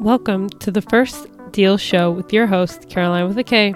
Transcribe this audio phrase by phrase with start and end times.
[0.00, 3.74] Welcome to the first deal show with your host, Caroline with a K.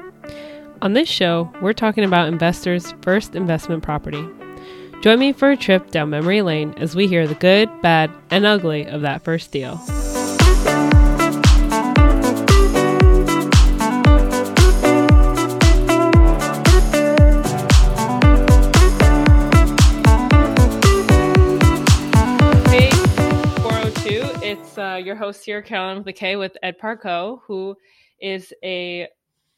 [0.81, 4.25] On this show, we're talking about investors' first investment property.
[5.02, 8.46] Join me for a trip down memory lane as we hear the good, bad, and
[8.46, 9.81] ugly of that first deal.
[24.96, 27.77] Uh, your host here, Caroline with a K, with Ed Parcaut, who
[28.18, 29.06] is a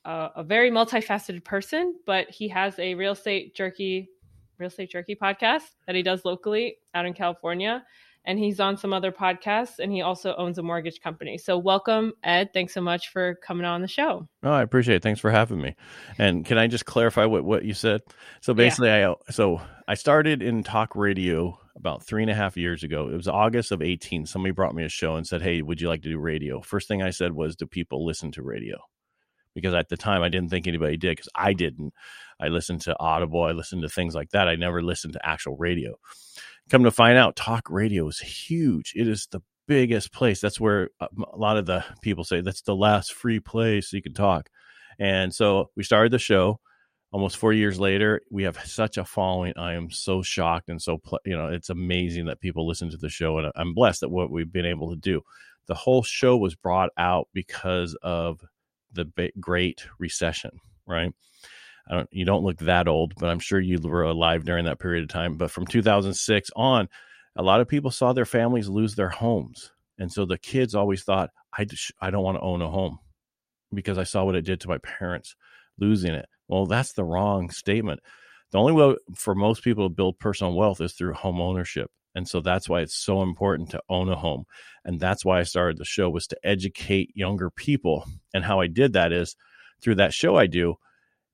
[0.04, 4.10] uh, a very multifaceted person, but he has a real estate jerky
[4.58, 7.84] real estate jerky podcast that he does locally out in California.
[8.28, 11.38] And he's on some other podcasts and he also owns a mortgage company.
[11.38, 12.50] So welcome, Ed.
[12.52, 14.28] Thanks so much for coming on the show.
[14.42, 15.02] Oh, I appreciate it.
[15.02, 15.74] Thanks for having me.
[16.18, 18.02] And can I just clarify what, what you said?
[18.42, 22.82] So basically, I so I started in talk radio about three and a half years
[22.82, 23.08] ago.
[23.08, 24.26] It was August of 18.
[24.26, 26.60] Somebody brought me a show and said, Hey, would you like to do radio?
[26.60, 28.76] First thing I said was, Do people listen to radio?
[29.54, 31.94] Because at the time I didn't think anybody did because I didn't.
[32.38, 34.48] I listened to Audible, I listened to things like that.
[34.48, 35.94] I never listened to actual radio.
[36.70, 38.92] Come to find out, talk radio is huge.
[38.94, 40.40] It is the biggest place.
[40.40, 44.02] That's where uh, a lot of the people say that's the last free place you
[44.02, 44.48] can talk.
[44.98, 46.60] And so we started the show
[47.12, 51.00] almost four years later we have such a following i am so shocked and so
[51.24, 54.30] you know it's amazing that people listen to the show and i'm blessed that what
[54.30, 55.20] we've been able to do
[55.66, 58.40] the whole show was brought out because of
[58.92, 59.06] the
[59.40, 60.50] great recession
[60.86, 61.12] right
[61.90, 64.78] I don't, you don't look that old but i'm sure you were alive during that
[64.78, 66.88] period of time but from 2006 on
[67.36, 71.02] a lot of people saw their families lose their homes and so the kids always
[71.02, 71.66] thought i,
[72.00, 72.98] I don't want to own a home
[73.72, 75.34] because i saw what it did to my parents
[75.78, 78.00] losing it well, that's the wrong statement.
[78.50, 81.90] The only way for most people to build personal wealth is through home ownership.
[82.14, 84.44] And so that's why it's so important to own a home.
[84.84, 88.06] And that's why I started the show was to educate younger people.
[88.32, 89.36] And how I did that is
[89.82, 90.76] through that show I do,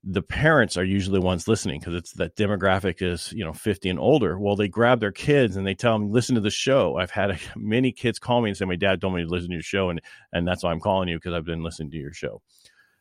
[0.07, 3.99] the parents are usually ones listening because it's that demographic is, you know, 50 and
[3.99, 4.39] older.
[4.39, 6.99] Well, they grab their kids and they tell them, listen to the show.
[6.99, 9.49] I've had a, many kids call me and say, my dad told me to listen
[9.49, 9.89] to your show.
[9.89, 12.43] And, and that's why I'm calling you because I've been listening to your show.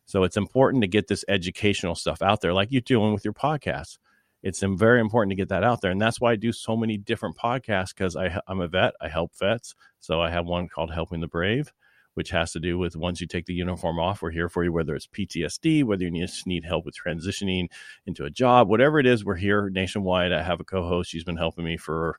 [0.05, 3.33] So it's important to get this educational stuff out there, like you're doing with your
[3.33, 3.97] podcast.
[4.41, 5.91] It's very important to get that out there.
[5.91, 8.93] And that's why I do so many different podcasts because I'm a vet.
[8.99, 9.73] I help vets.
[9.99, 11.71] So I have one called Helping the Brave,
[12.13, 14.71] which has to do with once you take the uniform off, we're here for you,
[14.71, 17.67] whether it's PTSD, whether you need, need help with transitioning
[18.05, 20.31] into a job, whatever it is, we're here nationwide.
[20.31, 21.09] I have a co host.
[21.09, 22.15] She's been helping me for a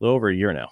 [0.00, 0.70] little over a year now.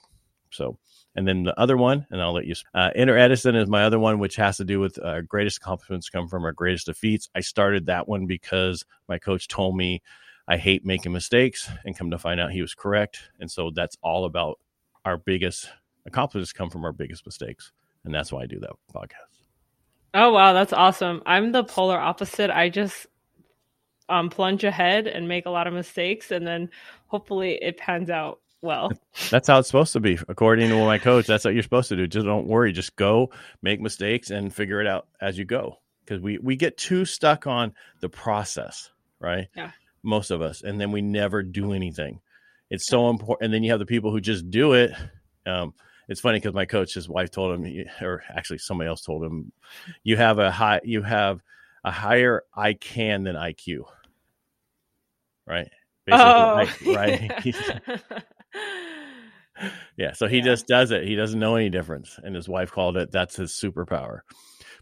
[0.51, 0.79] So
[1.17, 2.55] and then the other one, and I'll let you.
[2.75, 6.11] Uh, Inner Edison is my other one, which has to do with uh, greatest accomplishments
[6.11, 7.29] come from our greatest defeats.
[7.35, 10.03] I started that one because my coach told me
[10.49, 13.21] I hate making mistakes, and come to find out he was correct.
[13.41, 14.59] And so that's all about
[15.05, 15.71] our biggest
[16.07, 17.73] accomplishments come from our biggest mistakes,
[18.05, 19.35] and that's why I do that podcast.
[20.13, 21.23] Oh wow, that's awesome!
[21.27, 22.51] I'm the polar opposite.
[22.51, 23.07] I just
[24.09, 26.71] um, plunge ahead and make a lot of mistakes, and then
[27.07, 28.93] hopefully it pans out well.
[29.31, 31.27] That's how it's supposed to be, according to my coach.
[31.27, 32.07] That's what you're supposed to do.
[32.07, 32.73] Just don't worry.
[32.73, 33.31] Just go
[33.63, 35.79] make mistakes and figure it out as you go.
[36.05, 38.91] Because we we get too stuck on the process,
[39.21, 39.49] right?
[39.57, 39.71] Yeah.
[40.03, 42.21] Most of us, and then we never do anything.
[42.71, 43.47] It's so important.
[43.47, 44.93] And then you have the people who just do it.
[45.47, 45.75] Um,
[46.09, 49.53] it's funny because my coach, his wife told him, or actually somebody else told him,
[50.03, 51.41] you have a high, you have
[51.85, 53.85] a higher I can than IQ,
[55.47, 55.71] right?
[56.07, 56.95] Basically, oh.
[56.97, 58.23] I, right.
[59.97, 60.45] yeah, so he yeah.
[60.45, 61.05] just does it.
[61.05, 62.19] He doesn't know any difference.
[62.23, 64.21] And his wife called it that's his superpower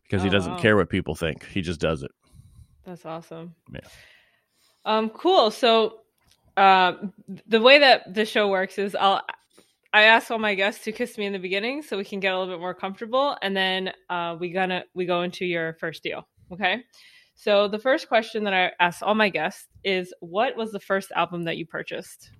[0.03, 0.59] because oh, he doesn't wow.
[0.59, 1.47] care what people think.
[1.47, 2.11] He just does it.
[2.85, 3.55] That's awesome.
[3.73, 3.81] Yeah.
[4.85, 5.51] Um cool.
[5.51, 6.01] So
[6.57, 6.95] uh,
[7.47, 9.23] the way that the show works is I'll
[9.93, 12.33] I ask all my guests to kiss me in the beginning so we can get
[12.33, 16.03] a little bit more comfortable and then uh, we gonna we go into your first
[16.03, 16.27] deal.
[16.53, 16.83] Okay.
[17.35, 21.13] So the first question that I ask all my guests is what was the first
[21.13, 22.31] album that you purchased?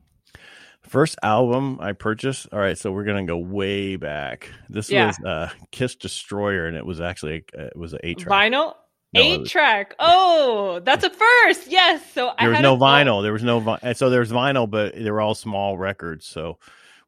[0.83, 2.49] First album I purchased.
[2.53, 4.51] All right, so we're gonna go way back.
[4.69, 5.07] This yeah.
[5.07, 8.75] was uh, Kiss Destroyer, and it was actually a, it was an eight track vinyl.
[9.13, 9.95] No, eight was, track.
[9.99, 11.71] Oh, that's a first.
[11.71, 12.03] Yes.
[12.13, 13.23] So there was no vinyl.
[13.23, 16.27] There was no vi- so there was vinyl, but they were all small records.
[16.27, 16.59] So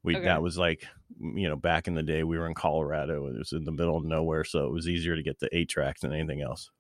[0.05, 0.27] we okay.
[0.27, 0.87] that was like
[1.19, 3.27] you know back in the day we were in Colorado.
[3.27, 5.69] It was in the middle of nowhere, so it was easier to get the eight
[5.69, 6.71] tracks than anything else.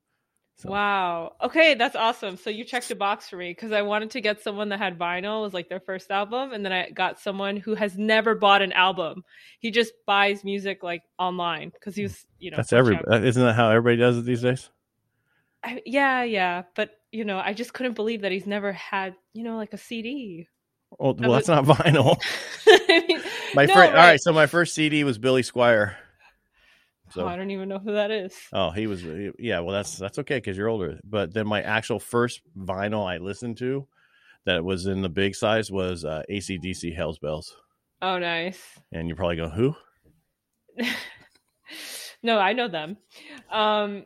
[0.56, 0.70] So.
[0.70, 1.34] Wow.
[1.42, 2.36] Okay, that's awesome.
[2.36, 4.96] So you checked a box for me because I wanted to get someone that had
[4.96, 8.62] vinyl was like their first album, and then I got someone who has never bought
[8.62, 9.24] an album.
[9.58, 12.06] He just buys music like online because he hmm.
[12.06, 12.58] was, you know.
[12.58, 12.96] That's every.
[12.96, 14.70] Uh, isn't that how everybody does it these days?
[15.64, 19.44] I, yeah, yeah, but you know, I just couldn't believe that he's never had, you
[19.44, 20.48] know, like a CD.
[21.00, 22.20] Oh, well, that's not vinyl.
[22.66, 23.20] I mean,
[23.54, 23.94] my no, friend.
[23.94, 24.00] Right.
[24.00, 25.94] All right, so my first CD was Billy Squier.
[27.10, 28.34] So oh, I don't even know who that is.
[28.52, 29.04] Oh, he was.
[29.38, 30.98] Yeah, well, that's that's okay because you're older.
[31.04, 33.86] But then my actual first vinyl I listened to
[34.46, 37.56] that was in the big size was uh, ACDC Hell's Bells.
[38.02, 38.60] Oh, nice.
[38.92, 39.74] And you're probably going, who?
[42.22, 42.96] no, I know them.
[43.50, 44.04] Um,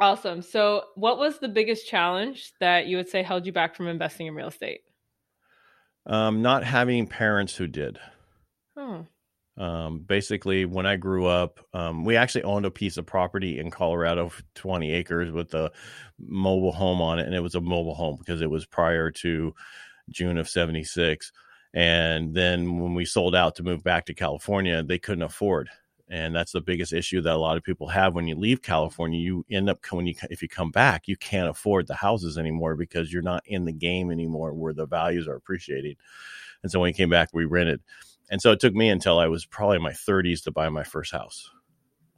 [0.00, 0.42] awesome.
[0.42, 4.26] So, what was the biggest challenge that you would say held you back from investing
[4.26, 4.80] in real estate?
[6.06, 7.98] Um, not having parents who did.
[8.76, 9.06] Oh.
[9.56, 13.70] Um, basically, when I grew up, um, we actually owned a piece of property in
[13.70, 15.70] Colorado, 20 acres with a
[16.18, 17.26] mobile home on it.
[17.26, 19.54] And it was a mobile home because it was prior to
[20.08, 21.30] June of 76.
[21.74, 25.68] And then when we sold out to move back to California, they couldn't afford.
[26.10, 29.20] And that's the biggest issue that a lot of people have when you leave California.
[29.20, 32.74] You end up when you if you come back, you can't afford the houses anymore
[32.74, 35.94] because you're not in the game anymore where the values are appreciating.
[36.62, 37.80] And so when we came back, we rented
[38.30, 40.84] and so it took me until I was probably in my 30s to buy my
[40.84, 41.50] first house.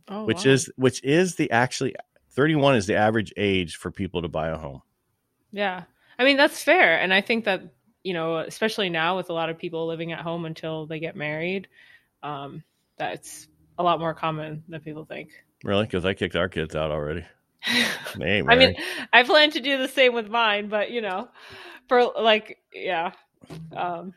[0.09, 0.53] Oh, which wow.
[0.53, 1.95] is which is the actually
[2.31, 4.83] 31 is the average age for people to buy a home.
[5.53, 5.85] Yeah.
[6.19, 7.63] I mean that's fair and I think that
[8.05, 11.17] you know especially now with a lot of people living at home until they get
[11.17, 11.69] married
[12.23, 12.63] um
[12.97, 13.49] that's
[13.79, 15.31] a lot more common than people think.
[15.65, 15.87] Really?
[15.87, 17.25] Cuz I kicked our kids out already.
[18.49, 18.75] I mean,
[19.13, 21.29] I plan to do the same with mine, but you know,
[21.89, 23.13] for like yeah.
[23.77, 24.15] Um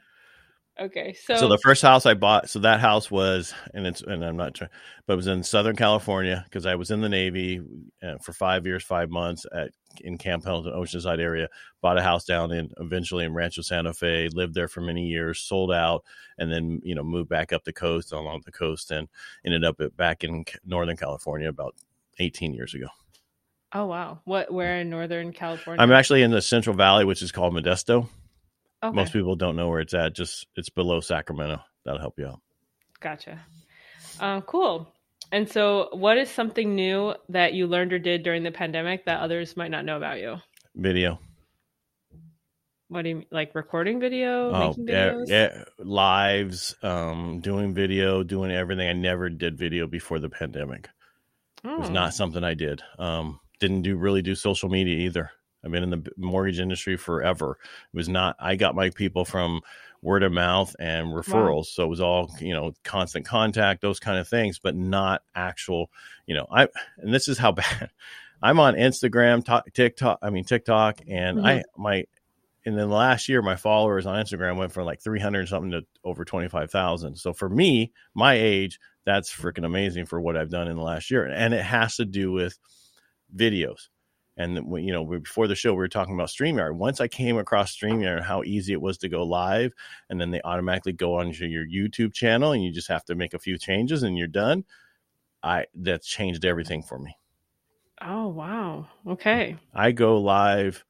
[0.77, 4.25] Okay, so so the first house I bought, so that house was, and it's, and
[4.25, 4.69] I'm not trying,
[5.07, 7.61] but it was in Southern California because I was in the Navy
[8.03, 11.47] uh, for five years, five months at in Camp Pendleton, Oceanside area.
[11.81, 14.27] Bought a house down in eventually in Rancho Santa Fe.
[14.33, 16.03] Lived there for many years, sold out,
[16.39, 19.07] and then you know moved back up the coast along the coast, and
[19.45, 21.73] ended up at, back in Northern California about
[22.19, 22.87] 18 years ago.
[23.71, 24.19] Oh wow!
[24.25, 24.51] What?
[24.51, 25.81] Where in Northern California?
[25.81, 28.09] I'm actually in the Central Valley, which is called Modesto.
[28.85, 28.95] Okay.
[28.95, 30.13] Most people don't know where it's at.
[30.15, 31.61] Just it's below Sacramento.
[31.85, 32.41] That'll help you out.
[32.99, 33.39] Gotcha.
[34.19, 34.87] Um, cool.
[35.31, 39.21] And so, what is something new that you learned or did during the pandemic that
[39.21, 40.37] others might not know about you?
[40.75, 41.19] Video.
[42.87, 43.25] What do you mean?
[43.31, 44.53] like recording video?
[44.53, 48.87] Oh, yeah, yeah, lives, um, doing video, doing everything.
[48.87, 50.87] I never did video before the pandemic.
[51.63, 51.73] Oh.
[51.73, 52.11] It was not oh.
[52.11, 52.83] something I did.
[52.99, 55.31] Um, didn't do really do social media either.
[55.65, 57.57] I've been in the mortgage industry forever.
[57.93, 59.61] It was not, I got my people from
[60.01, 61.55] word of mouth and referrals.
[61.55, 61.63] Wow.
[61.63, 65.89] So it was all, you know, constant contact, those kind of things, but not actual,
[66.27, 66.67] you know, I,
[66.97, 67.89] and this is how bad
[68.41, 71.47] I'm on Instagram, TikTok, I mean, TikTok, and mm-hmm.
[71.47, 72.05] I, my,
[72.65, 76.25] and then last year, my followers on Instagram went from like 300 something to over
[76.25, 77.15] 25,000.
[77.15, 81.11] So for me, my age, that's freaking amazing for what I've done in the last
[81.11, 81.25] year.
[81.25, 82.57] And it has to do with
[83.35, 83.87] videos
[84.37, 87.75] and you know before the show we were talking about streamyard once i came across
[87.75, 89.73] streamyard how easy it was to go live
[90.09, 93.33] and then they automatically go onto your youtube channel and you just have to make
[93.33, 94.63] a few changes and you're done
[95.43, 97.15] i that's changed everything for me
[98.01, 100.83] oh wow okay i go live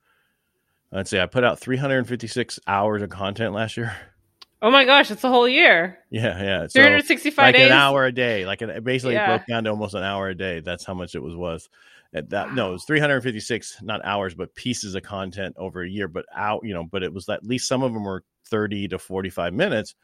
[0.91, 3.95] let's say i put out 356 hours of content last year
[4.61, 5.99] Oh my gosh, it's a whole year.
[6.09, 6.67] Yeah, yeah.
[6.67, 7.67] So 365 like days.
[7.67, 8.47] an hour a day.
[8.47, 9.27] Like it basically yeah.
[9.27, 10.61] broke down to almost an hour a day.
[10.61, 11.69] That's how much it was was.
[12.15, 12.53] At that wow.
[12.53, 16.07] no, it was 356 not hours, but pieces of content over a year.
[16.07, 18.99] But out, you know, but it was at least some of them were 30 to
[18.99, 19.95] 45 minutes.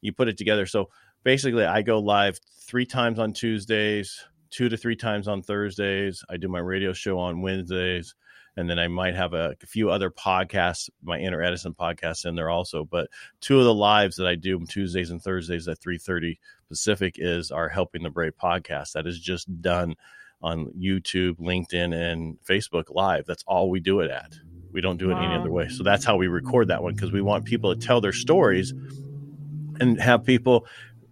[0.00, 0.66] You put it together.
[0.66, 0.90] So
[1.22, 6.24] basically, I go live three times on Tuesdays, two to three times on Thursdays.
[6.28, 8.14] I do my radio show on Wednesdays
[8.56, 12.34] and then I might have a, a, few other podcasts, my Inner Edison podcast in
[12.34, 12.84] there also.
[12.84, 13.08] But
[13.40, 17.50] two of the lives that I do Tuesdays and Thursdays at three thirty Pacific is
[17.50, 19.94] our Helping the Brave podcast that is just done
[20.42, 23.26] on YouTube, LinkedIn, and Facebook Live.
[23.26, 24.34] That's all we do it at.
[24.72, 25.24] We don't do it wow.
[25.24, 25.68] any other way.
[25.68, 28.72] So that's how we record that one because we want people to tell their stories
[29.80, 30.66] and have people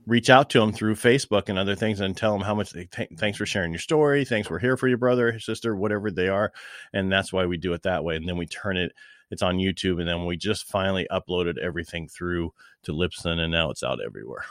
[0.06, 2.86] reach out to them through Facebook and other things and tell them how much they
[2.86, 4.24] th- thanks for sharing your story.
[4.24, 6.52] Thanks, we're here for your brother, sister, whatever they are.
[6.92, 8.16] And that's why we do it that way.
[8.16, 8.92] And then we turn it,
[9.30, 10.00] it's on YouTube.
[10.00, 12.52] And then we just finally uploaded everything through
[12.84, 14.44] to Libsyn and now it's out everywhere.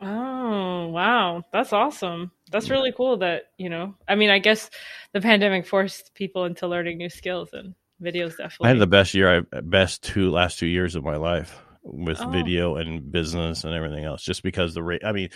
[0.00, 1.42] Oh, wow.
[1.52, 2.30] That's awesome.
[2.50, 4.70] That's really cool that, you know, I mean, I guess
[5.12, 8.66] the pandemic forced people into learning new skills and videos definitely.
[8.66, 12.20] I had the best year, I best two last two years of my life with
[12.20, 12.28] oh.
[12.28, 15.28] video and business and everything else just because the rate i mean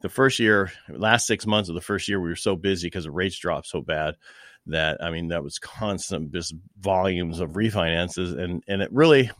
[0.00, 3.04] the first year last six months of the first year we were so busy because
[3.04, 4.16] the rates dropped so bad
[4.66, 9.30] that i mean that was constant just volumes of refinances and and it really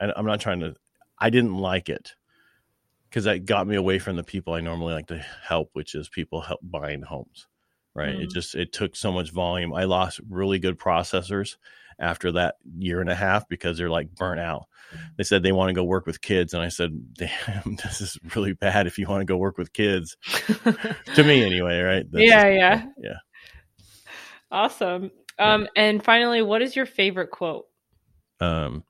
[0.00, 0.74] and i'm not trying to
[1.18, 2.14] i didn't like it
[3.08, 6.08] because that got me away from the people i normally like to help which is
[6.08, 7.46] people help buying homes
[7.94, 8.22] right mm.
[8.22, 11.56] it just it took so much volume i lost really good processors
[11.98, 14.66] after that year and a half because they're like burnt out.
[15.16, 18.18] They said they want to go work with kids, and I said, "Damn, this is
[18.34, 18.86] really bad.
[18.86, 20.16] If you want to go work with kids,
[21.14, 22.10] to me anyway, right?
[22.10, 23.16] That's yeah, yeah, yeah.
[24.50, 25.10] Awesome.
[25.38, 27.66] Um, and finally, what is your favorite quote?
[28.40, 28.84] Um,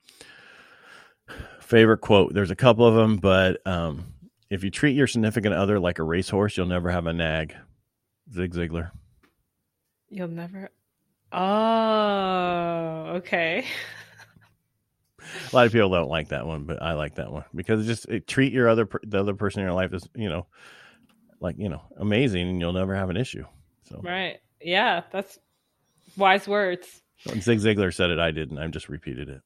[1.68, 2.32] favorite quote.
[2.32, 4.06] There's a couple of them, but um,
[4.50, 7.54] if you treat your significant other like a racehorse, you'll never have a nag.
[8.32, 8.90] Zig Ziglar.
[10.08, 10.70] You'll never.
[11.30, 13.66] Oh, okay.
[15.52, 18.06] a lot of people don't like that one, but I like that one because just
[18.06, 20.46] it, treat your other the other person in your life as you know,
[21.40, 23.44] like you know, amazing, and you'll never have an issue.
[23.84, 25.38] So right, yeah, that's
[26.16, 27.02] wise words.
[27.24, 28.58] When Zig Ziglar said it, I didn't.
[28.58, 29.42] I just repeated it.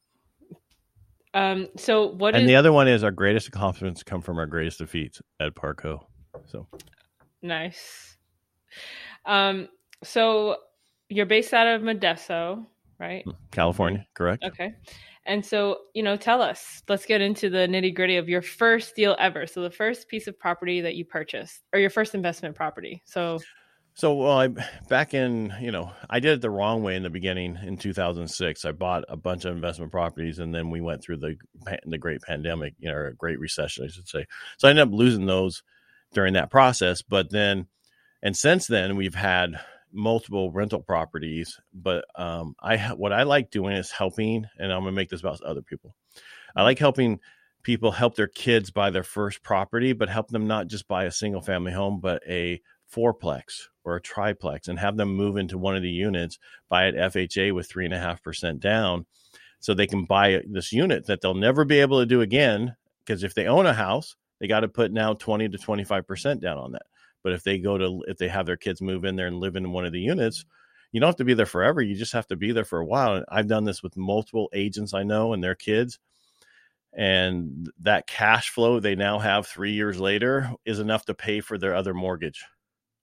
[1.34, 1.68] Um.
[1.76, 2.34] So what?
[2.34, 2.48] And is...
[2.48, 5.20] the other one is our greatest accomplishments come from our greatest defeats.
[5.40, 6.06] Ed Parcaut.
[6.46, 6.66] So
[7.42, 8.16] nice.
[9.24, 9.68] Um.
[10.04, 10.56] So
[11.08, 12.66] you're based out of Modesto,
[12.98, 13.24] right?
[13.50, 14.44] California, correct?
[14.44, 14.74] Okay.
[15.24, 18.96] And so, you know, tell us, let's get into the nitty gritty of your first
[18.96, 19.46] deal ever.
[19.46, 23.02] So, the first piece of property that you purchased or your first investment property.
[23.04, 23.38] So,
[23.94, 24.48] so well, I
[24.88, 28.64] back in, you know, I did it the wrong way in the beginning in 2006.
[28.64, 31.36] I bought a bunch of investment properties and then we went through the
[31.86, 34.26] the great pandemic, you know, or great recession, I should say.
[34.58, 35.62] So I ended up losing those
[36.12, 37.66] during that process, but then
[38.22, 39.60] and since then we've had
[39.92, 44.92] multiple rental properties, but um, I what I like doing is helping, and I'm gonna
[44.92, 45.94] make this about other people.
[46.56, 47.20] I like helping
[47.62, 51.12] people help their kids buy their first property, but help them not just buy a
[51.12, 52.60] single family home, but a
[52.94, 56.94] fourplex or a triplex, and have them move into one of the units, buy it
[56.94, 59.06] FHA with three and a half percent down,
[59.60, 62.76] so they can buy this unit that they'll never be able to do again.
[63.04, 66.40] Because if they own a house, they got to put now 20 to 25 percent
[66.40, 66.86] down on that.
[67.22, 69.56] But if they go to if they have their kids move in there and live
[69.56, 70.44] in one of the units,
[70.90, 71.80] you don't have to be there forever.
[71.80, 73.14] You just have to be there for a while.
[73.16, 75.98] And I've done this with multiple agents I know and their kids.
[76.92, 81.56] And that cash flow they now have three years later is enough to pay for
[81.56, 82.44] their other mortgage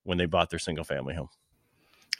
[0.09, 1.29] when they bought their single family home.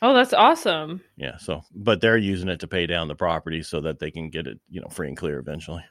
[0.03, 1.01] Oh, that's awesome.
[1.17, 1.38] Yeah.
[1.38, 4.46] So, but they're using it to pay down the property so that they can get
[4.46, 5.84] it, you know, free and clear eventually.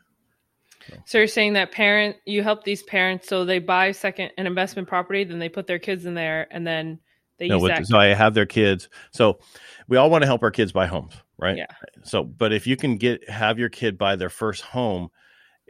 [1.05, 1.19] So.
[1.19, 5.25] you're saying that parent you help these parents so they buy second an investment property,
[5.25, 7.01] then they put their kids in there, and then
[7.37, 7.87] they no, use that.
[7.87, 8.89] So I have their kids.
[9.11, 9.41] So
[9.89, 11.59] we all want to help our kids buy homes, right?
[11.59, 11.67] Yeah.
[12.05, 15.11] So, but if you can get have your kid buy their first home,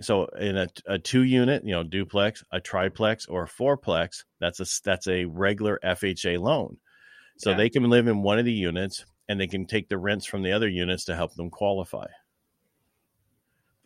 [0.01, 4.61] so in a, a two unit, you know, duplex, a triplex, or a fourplex, that's
[4.61, 6.79] a that's a regular FHA loan.
[7.39, 7.57] So yeah.
[7.57, 10.43] they can live in one of the units and they can take the rents from
[10.43, 12.07] the other units to help them qualify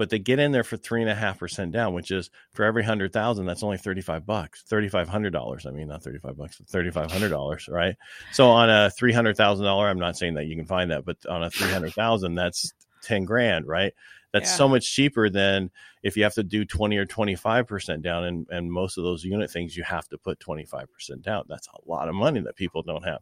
[0.02, 2.64] but they get in there for three and a half percent down, which is for
[2.64, 5.64] every hundred thousand, that's only thirty five bucks, thirty five hundred dollars.
[5.64, 7.95] I mean, not thirty five bucks, thirty five hundred dollars, right?
[8.33, 11.04] So on a three hundred thousand dollar, I'm not saying that you can find that,
[11.04, 13.92] but on a three hundred thousand, that's ten grand, right?
[14.32, 14.56] That's yeah.
[14.56, 15.70] so much cheaper than
[16.02, 18.24] if you have to do 20 or 25% down.
[18.24, 21.44] And, and most of those unit things, you have to put 25% down.
[21.48, 23.20] That's a lot of money that people don't have.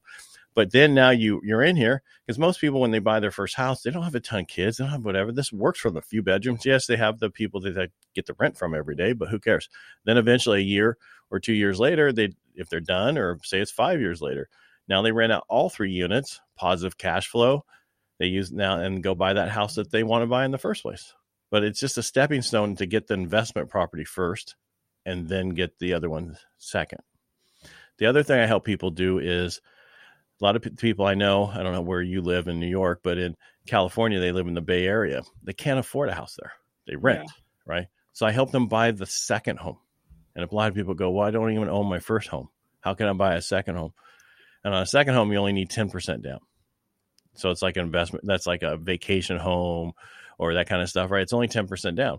[0.54, 3.54] But then now you you're in here because most people when they buy their first
[3.54, 5.30] house, they don't have a ton of kids, they don't have whatever.
[5.30, 6.66] This works for the few bedrooms.
[6.66, 9.38] Yes, they have the people that they get the rent from every day, but who
[9.38, 9.68] cares?
[10.04, 10.98] Then eventually a year
[11.30, 14.48] or two years later, they if they're done, or say it's five years later,
[14.88, 17.64] now they rent out all three units, positive cash flow.
[18.20, 20.58] They use now and go buy that house that they want to buy in the
[20.58, 21.14] first place.
[21.50, 24.56] But it's just a stepping stone to get the investment property first
[25.06, 27.00] and then get the other one second.
[27.96, 29.62] The other thing I help people do is
[30.38, 33.00] a lot of people I know, I don't know where you live in New York,
[33.02, 33.36] but in
[33.66, 35.22] California, they live in the Bay Area.
[35.42, 36.52] They can't afford a house there.
[36.86, 37.72] They rent, yeah.
[37.72, 37.86] right?
[38.12, 39.78] So I help them buy the second home.
[40.36, 42.50] And a lot of people go, Well, I don't even own my first home.
[42.80, 43.92] How can I buy a second home?
[44.62, 46.40] And on a second home, you only need 10% down.
[47.40, 48.24] So it's like an investment.
[48.26, 49.92] That's like a vacation home
[50.38, 51.22] or that kind of stuff, right?
[51.22, 52.18] It's only 10% down.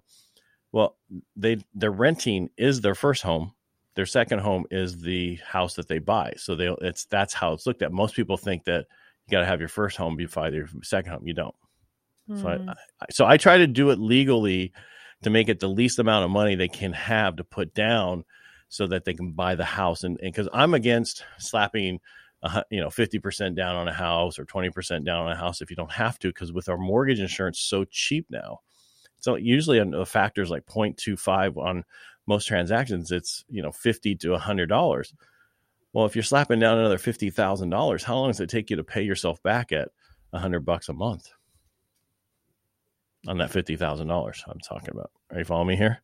[0.72, 0.98] Well,
[1.36, 3.54] they they're renting is their first home
[3.96, 6.34] their second home is the house that they buy.
[6.38, 7.92] So they it's that's how it's looked at.
[7.92, 8.86] Most people think that
[9.28, 11.28] you got to have your first home before your second home.
[11.28, 11.56] You don't.
[12.30, 12.42] Mm.
[12.42, 12.70] So I, hmm.
[12.70, 14.72] I, so I try to do it legally
[15.24, 18.24] to make it the least amount of money they can have to put down
[18.70, 22.00] so that they can buy the house and because i'm against slapping
[22.44, 25.70] uh, you know 50% down on a house or 20% down on a house if
[25.70, 28.60] you don't have to because with our mortgage insurance so cheap now.
[29.20, 31.84] So usually a factor is like 0.25 on
[32.28, 35.14] most transactions it's you know 50 to 100 dollars.
[35.94, 39.04] Well if you're slapping down another $50000 how long does it take you to pay
[39.04, 39.90] yourself back at
[40.32, 41.30] 100 bucks a month?
[43.28, 45.12] On that $50000 i'm talking about.
[45.30, 46.02] Are you following me here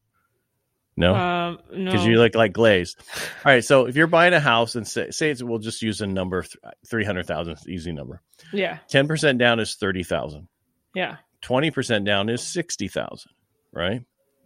[0.97, 2.05] no because no.
[2.05, 2.97] you look like glazed
[3.45, 6.01] all right so if you're buying a house and say, say it's we'll just use
[6.01, 6.43] a number
[6.87, 10.47] 300000 easy number yeah 10% down is 30000
[10.95, 13.31] yeah 20% down is 60,000,
[13.71, 14.03] right?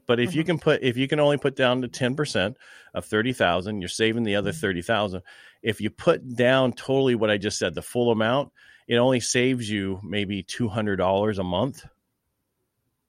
[0.08, 0.38] But if mm-hmm.
[0.38, 2.56] you can put if you can only put down to 10%
[2.94, 5.22] of 30,000, you're saving the other 30,000.
[5.62, 8.52] If you put down totally what I just said, the full amount,
[8.88, 11.86] it only saves you maybe $200 a month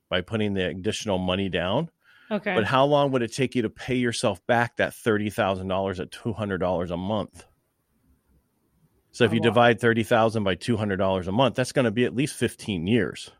[0.08, 1.90] by putting the additional money down.
[2.32, 2.54] Okay.
[2.54, 6.90] But how long would it take you to pay yourself back that $30,000 at $200
[6.90, 7.44] a month?
[9.10, 9.50] So if oh, you wow.
[9.50, 13.30] divide 30,000 by $200 a month, that's going to be at least 15 years.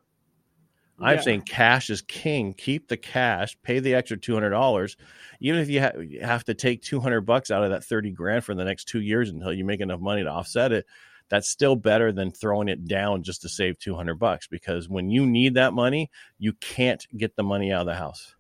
[1.01, 1.07] Yeah.
[1.09, 2.53] I'm saying cash is king.
[2.53, 4.97] Keep the cash, pay the extra $200.
[5.41, 8.45] Even if you, ha- you have to take 200 bucks out of that 30 grand
[8.45, 10.85] for the next 2 years until you make enough money to offset it,
[11.31, 15.25] that's still better than throwing it down just to save 200 bucks because when you
[15.25, 18.37] need that money, you can't get the money out of the house.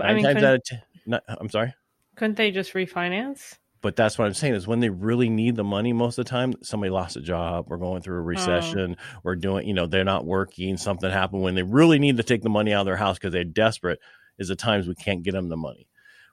[0.00, 1.74] I mean, times t- not, I'm sorry.
[2.16, 3.56] Couldn't they just refinance?
[3.80, 6.30] But that's what I'm saying is when they really need the money most of the
[6.30, 8.26] time, somebody lost a job, we're going through a oh.
[8.26, 9.20] recession, oh.
[9.24, 12.42] we're doing, you know, they're not working, something happened when they really need to take
[12.42, 13.98] the money out of their house because they're desperate
[14.38, 15.88] is the times we can't get them the money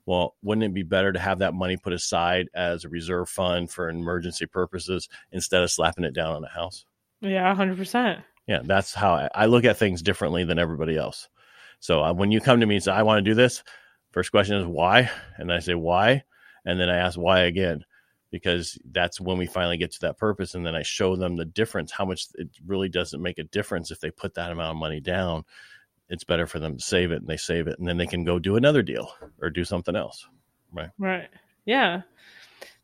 [0.09, 3.69] well, wouldn't it be better to have that money put aside as a reserve fund
[3.69, 6.83] for emergency purposes instead of slapping it down on a house?
[7.21, 8.23] Yeah, 100%.
[8.47, 11.29] Yeah, that's how I, I look at things differently than everybody else.
[11.79, 13.63] So uh, when you come to me and say, I want to do this,
[14.11, 15.09] first question is why?
[15.37, 16.23] And I say, why?
[16.65, 17.85] And then I ask why again,
[18.31, 20.55] because that's when we finally get to that purpose.
[20.55, 23.91] And then I show them the difference, how much it really doesn't make a difference
[23.91, 25.45] if they put that amount of money down
[26.09, 28.23] it's better for them to save it and they save it and then they can
[28.23, 30.27] go do another deal or do something else.
[30.73, 30.89] Right.
[30.97, 31.29] Right.
[31.65, 32.01] Yeah.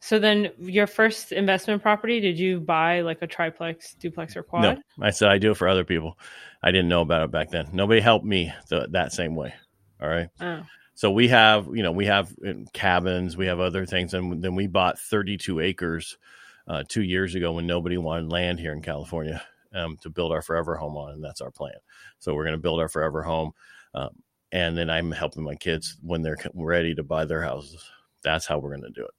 [0.06, 4.62] So then your first investment property, did you buy like a triplex, duplex or quad?
[4.62, 6.20] No, I said I do it for other people.
[6.62, 7.70] I didn't know about it back then.
[7.74, 9.56] Nobody helped me the, that same way.
[10.00, 10.30] All right.
[10.40, 10.62] Oh.
[10.94, 14.14] So we have, you know, we have uh, cabins, we have other things.
[14.14, 16.20] And then we bought 32 acres
[16.68, 19.42] uh, two years ago when nobody wanted land here in California
[19.74, 21.74] um, to build our forever home on, and that's our plan.
[22.20, 23.54] So we're going to build our forever home,
[23.96, 24.10] um,
[24.52, 27.84] and then I'm helping my kids when they're ready to buy their houses.
[28.24, 29.12] That's how we're going to do it.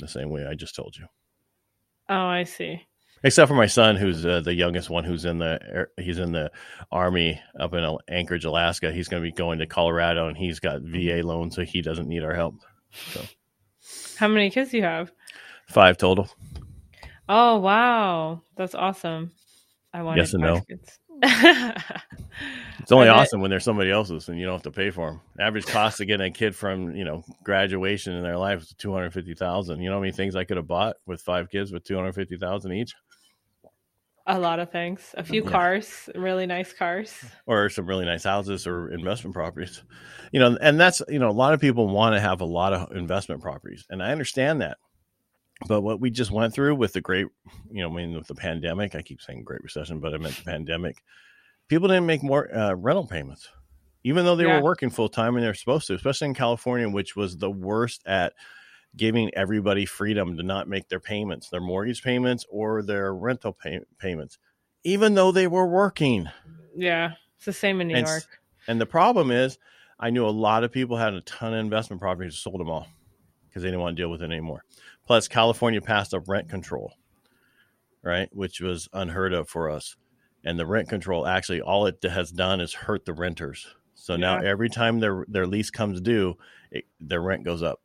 [0.00, 1.06] The same way I just told you.
[2.08, 2.82] Oh, I see.
[3.22, 6.50] Except for my son, who's uh, the youngest one, who's in the he's in the
[6.90, 8.90] army up in Anchorage, Alaska.
[8.90, 12.08] He's going to be going to Colorado, and he's got VA loan, so he doesn't
[12.08, 12.54] need our help.
[13.12, 13.20] So,
[14.16, 15.12] how many kids do you have?
[15.68, 16.30] Five total.
[17.28, 19.32] Oh wow, that's awesome.
[19.92, 20.62] I want yes and no.
[21.22, 25.20] it's only awesome when there's somebody else's and you don't have to pay for them.
[25.38, 28.92] Average cost to get a kid from you know graduation in their life is two
[28.92, 29.80] hundred fifty thousand.
[29.80, 32.14] You know how many things I could have bought with five kids with two hundred
[32.14, 32.94] fifty thousand each.
[34.26, 35.14] A lot of things.
[35.18, 35.50] A few yeah.
[35.50, 37.14] cars, really nice cars,
[37.46, 39.82] or some really nice houses or investment properties.
[40.32, 42.72] You know, and that's you know a lot of people want to have a lot
[42.72, 44.78] of investment properties, and I understand that
[45.66, 47.26] but what we just went through with the great,
[47.70, 50.36] you know, I mean, with the pandemic, I keep saying great recession, but I meant
[50.36, 51.02] the pandemic.
[51.68, 53.48] People didn't make more uh, rental payments,
[54.04, 54.56] even though they yeah.
[54.56, 58.02] were working full time and they're supposed to, especially in California, which was the worst
[58.06, 58.32] at
[58.96, 63.84] giving everybody freedom to not make their payments, their mortgage payments or their rental pay-
[63.98, 64.38] payments,
[64.82, 66.28] even though they were working.
[66.74, 68.40] Yeah, it's the same in New and, York.
[68.66, 69.58] And the problem is,
[69.98, 72.86] I knew a lot of people had a ton of investment properties, sold them all
[73.48, 74.64] because they didn't want to deal with it anymore.
[75.10, 76.92] Plus, California passed a rent control,
[78.00, 79.96] right, which was unheard of for us.
[80.44, 83.66] And the rent control actually, all it has done is hurt the renters.
[83.94, 84.18] So yeah.
[84.18, 86.36] now every time their their lease comes due,
[86.70, 87.80] it, their rent goes up.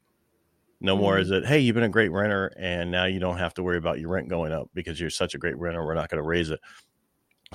[0.79, 1.01] No mm-hmm.
[1.01, 3.63] more is it, hey, you've been a great renter, and now you don't have to
[3.63, 5.83] worry about your rent going up because you're such a great renter.
[5.83, 6.59] We're not going to raise it.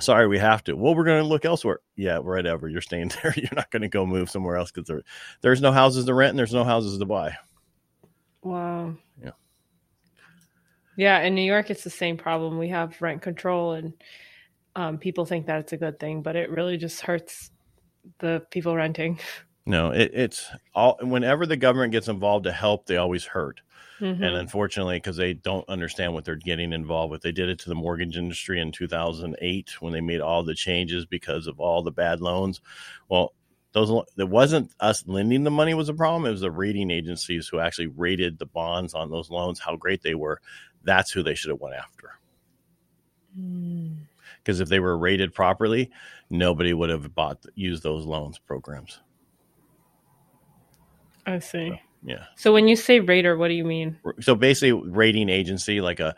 [0.01, 0.73] Sorry, we have to.
[0.73, 1.79] Well, we're going to look elsewhere.
[1.95, 2.67] Yeah, whatever.
[2.67, 3.33] You're staying there.
[3.37, 5.01] You're not going to go move somewhere else because there,
[5.39, 7.37] there's no houses to rent and there's no houses to buy.
[8.43, 8.95] Wow.
[11.01, 11.19] Yeah.
[11.21, 12.59] In New York, it's the same problem.
[12.59, 13.93] We have rent control, and
[14.75, 17.49] um, people think that it's a good thing, but it really just hurts
[18.19, 19.19] the people renting.
[19.63, 20.97] No, it, it's all.
[21.03, 23.61] Whenever the government gets involved to help, they always hurt.
[23.99, 24.23] Mm-hmm.
[24.23, 27.69] And unfortunately, because they don't understand what they're getting involved with, they did it to
[27.69, 31.91] the mortgage industry in 2008 when they made all the changes because of all the
[31.91, 32.59] bad loans.
[33.07, 33.35] Well,
[33.73, 36.25] those it wasn't us lending the money was a problem.
[36.25, 40.01] It was the rating agencies who actually rated the bonds on those loans, how great
[40.01, 40.41] they were
[40.83, 42.19] that's who they should have went after.
[43.33, 44.61] Because mm.
[44.61, 45.91] if they were rated properly,
[46.29, 48.99] nobody would have bought used those loans programs.
[51.25, 51.69] I see.
[51.69, 52.23] So, yeah.
[52.35, 53.97] So when you say rater, what do you mean?
[54.19, 56.15] So basically, rating agency like a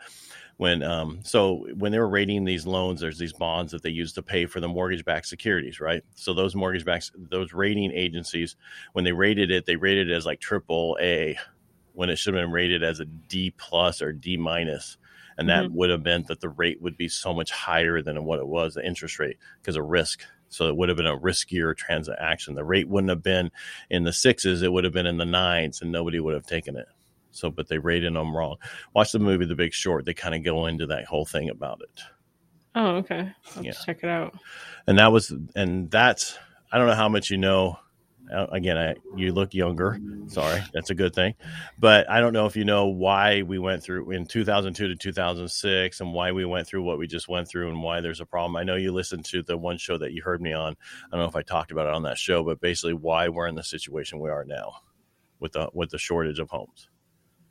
[0.56, 4.12] when um so when they were rating these loans there's these bonds that they use
[4.12, 8.56] to pay for the mortgage backed securities right so those mortgage backs those rating agencies
[8.92, 11.36] when they rated it they rated it as like triple a
[11.94, 14.98] when it should have been rated as a D plus or D minus.
[15.36, 15.74] and that mm-hmm.
[15.74, 18.74] would have meant that the rate would be so much higher than what it was,
[18.74, 20.22] the interest rate, because of risk.
[20.48, 22.54] So it would have been a riskier transaction.
[22.54, 23.50] The rate wouldn't have been
[23.90, 26.76] in the sixes; it would have been in the nines, and nobody would have taken
[26.76, 26.86] it.
[27.32, 28.56] So, but they rated them wrong.
[28.94, 30.04] Watch the movie The Big Short.
[30.04, 32.00] They kind of go into that whole thing about it.
[32.76, 33.32] Oh, okay.
[33.56, 33.72] I'll yeah.
[33.72, 34.34] check it out.
[34.86, 36.38] And that was, and that's,
[36.70, 37.78] I don't know how much you know
[38.30, 39.98] again, I, you look younger.
[40.28, 41.34] Sorry, that's a good thing.
[41.78, 46.00] But I don't know if you know why we went through in 2002 to 2006
[46.00, 48.56] and why we went through what we just went through and why there's a problem.
[48.56, 50.76] I know you listened to the one show that you heard me on.
[51.06, 53.46] I don't know if I talked about it on that show, but basically why we're
[53.46, 54.72] in the situation we are now
[55.40, 56.88] with the with the shortage of homes.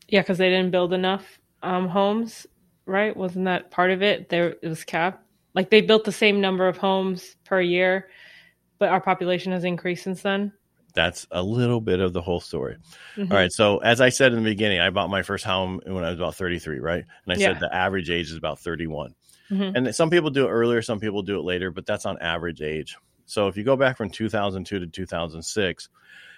[0.08, 2.48] Yeah, because they didn't build enough um, homes,
[2.86, 3.16] right?
[3.16, 4.30] Wasn't that part of it?
[4.30, 5.24] There it was capped.
[5.54, 8.10] Like they built the same number of homes per year,
[8.80, 10.52] but our population has increased since then
[10.94, 12.78] that's a little bit of the whole story.
[13.16, 13.32] Mm-hmm.
[13.32, 13.52] All right.
[13.52, 16.20] So, as I said in the beginning, I bought my first home when I was
[16.20, 17.04] about 33, right?
[17.26, 17.54] And I yeah.
[17.54, 19.16] said the average age is about 31.
[19.52, 19.76] Mm-hmm.
[19.76, 22.62] And some people do it earlier, some people do it later, but that's on average
[22.62, 22.96] age.
[23.26, 25.90] So, if you go back from 2002 to 2006,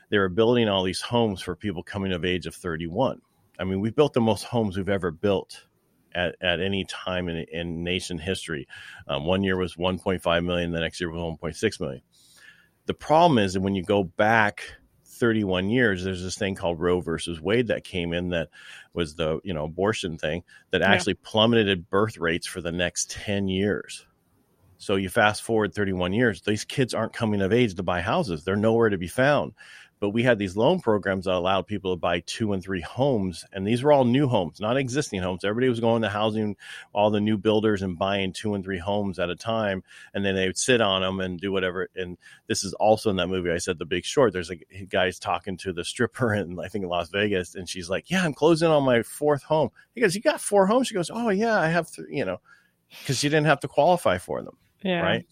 [0.10, 3.22] they were building all these homes for people coming of age of 31.
[3.60, 5.66] I mean, we've built the most homes we've ever built
[6.14, 8.68] at, at any time in, in nation history.
[9.08, 12.02] Um, one year was 1.5 million, the next year was 1.6 million.
[12.86, 14.62] The problem is that when you go back
[15.06, 18.50] 31 years, there's this thing called Roe versus Wade that came in that
[18.94, 21.30] was the you know abortion thing that actually yeah.
[21.30, 24.06] plummeted birth rates for the next 10 years.
[24.78, 28.44] So you fast forward 31 years, these kids aren't coming of age to buy houses.
[28.44, 29.54] They're nowhere to be found
[30.00, 33.46] but we had these loan programs that allowed people to buy two and three homes
[33.54, 35.44] and these were all new homes not existing homes.
[35.44, 36.56] Everybody was going to housing
[36.94, 40.36] all the new builders and buying two and three homes at a time and then
[40.36, 43.52] they would sit on them and do whatever and this is also in that movie
[43.52, 44.34] i said the big short.
[44.34, 44.58] There's a
[44.90, 48.24] guy's talking to the stripper in i think in las vegas and she's like yeah
[48.24, 49.70] i'm closing on my fourth home.
[49.94, 50.88] He goes you got four homes?
[50.88, 52.40] She goes oh yeah i have three you know
[53.02, 55.02] because she didn't have to qualify for them yeah.
[55.02, 55.26] right?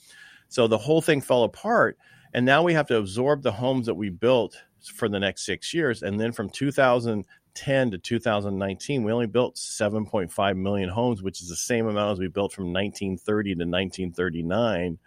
[0.50, 1.98] So the whole thing fell apart
[2.34, 5.74] and now we have to absorb the homes that we built for the next six
[5.74, 6.04] years.
[6.04, 11.56] And then from 2010 to 2019, we only built 7.5 million homes, which is the
[11.56, 14.98] same amount as we built from 1930 to 1939.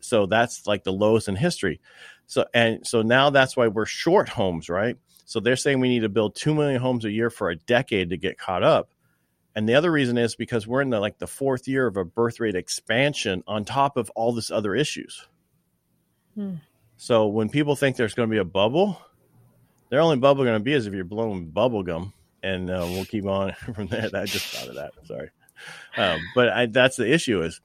[0.00, 1.80] So that's like the lowest in history.
[2.26, 4.96] So, and so now that's why we're short homes, right?
[5.24, 8.10] So they're saying we need to build 2 million homes a year for a decade
[8.10, 8.90] to get caught up.
[9.56, 12.04] And the other reason is because we're in the like the fourth year of a
[12.04, 15.26] birth rate expansion on top of all this other issues.
[16.96, 19.00] So when people think there's going to be a bubble,
[19.90, 23.04] their only bubble going to be is if you're blowing bubble gum, and uh, we'll
[23.04, 24.08] keep on from there.
[24.14, 24.92] I just thought of that.
[25.04, 25.30] Sorry,
[25.96, 27.42] um, but I, that's the issue.
[27.42, 27.60] Is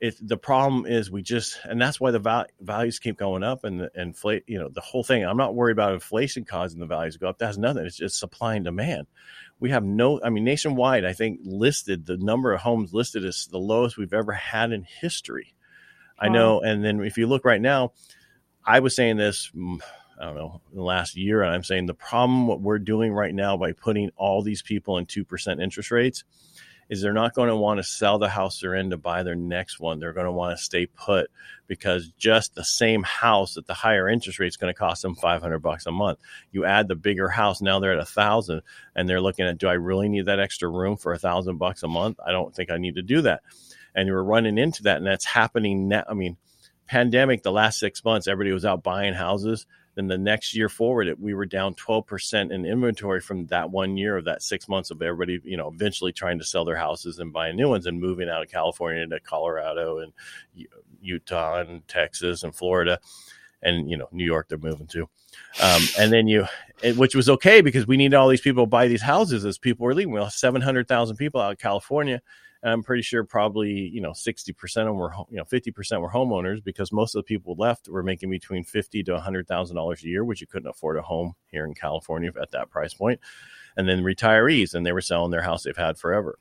[0.00, 3.64] it the problem is we just and that's why the val- values keep going up
[3.64, 4.44] and the inflate.
[4.46, 5.24] You know the whole thing.
[5.24, 7.38] I'm not worried about inflation causing the values to go up.
[7.38, 7.84] That's nothing.
[7.84, 9.06] It's just supply and demand.
[9.60, 10.20] We have no.
[10.22, 14.14] I mean, nationwide, I think listed the number of homes listed is the lowest we've
[14.14, 15.54] ever had in history.
[16.18, 16.60] I know.
[16.60, 17.92] And then if you look right now,
[18.64, 19.80] I was saying this, mm,
[20.20, 23.34] I don't know, the last year, and I'm saying the problem what we're doing right
[23.34, 26.24] now by putting all these people in two percent interest rates
[26.88, 29.34] is they're not going to want to sell the house they're in to buy their
[29.34, 29.98] next one.
[29.98, 31.30] They're going to want to stay put
[31.66, 35.14] because just the same house at the higher interest rate is going to cost them
[35.14, 36.18] 500 bucks a month.
[36.50, 38.62] You add the bigger house, now they're at a thousand
[38.94, 41.82] and they're looking at, do I really need that extra room for a thousand bucks
[41.82, 42.18] a month?
[42.24, 43.42] I don't think I need to do that
[43.94, 46.04] and we're running into that, and that's happening now.
[46.08, 46.36] I mean,
[46.86, 49.66] pandemic, the last six months, everybody was out buying houses.
[49.94, 54.16] Then the next year forward, we were down 12% in inventory from that one year
[54.16, 57.32] of that six months of everybody, you know, eventually trying to sell their houses and
[57.32, 60.12] buying new ones and moving out of California to Colorado and
[61.00, 63.00] Utah and Texas and Florida
[63.60, 65.08] and, you know, New York they're moving to.
[65.60, 66.46] Um, and then you,
[66.94, 69.84] which was okay because we needed all these people to buy these houses as people
[69.84, 70.14] were leaving.
[70.14, 72.22] We lost 700,000 people out of California
[72.62, 76.10] and I'm pretty sure probably, you know, 60% of them were, you know, 50% were
[76.10, 80.24] homeowners because most of the people left were making between 50 to $100,000 a year,
[80.24, 83.20] which you couldn't afford a home here in California at that price point.
[83.76, 86.38] And then retirees, and they were selling their house they've had forever.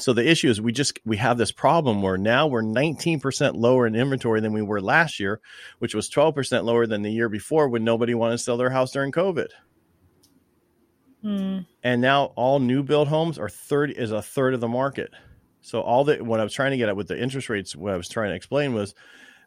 [0.00, 3.86] So the issue is we just we have this problem where now we're 19% lower
[3.86, 5.40] in inventory than we were last year,
[5.78, 8.90] which was 12% lower than the year before when nobody wanted to sell their house
[8.90, 9.48] during COVID.
[11.24, 11.66] Mm.
[11.82, 15.10] And now all new build homes are 30 is a third of the market.
[15.62, 17.94] So all that what I was trying to get at with the interest rates, what
[17.94, 18.94] I was trying to explain was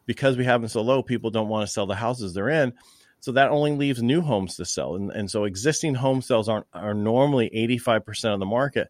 [0.04, 2.72] because we have them so low, people don't want to sell the houses they're in.
[3.20, 4.96] So that only leaves new homes to sell.
[4.96, 8.88] And, and so existing home sales aren't are normally 85% of the market.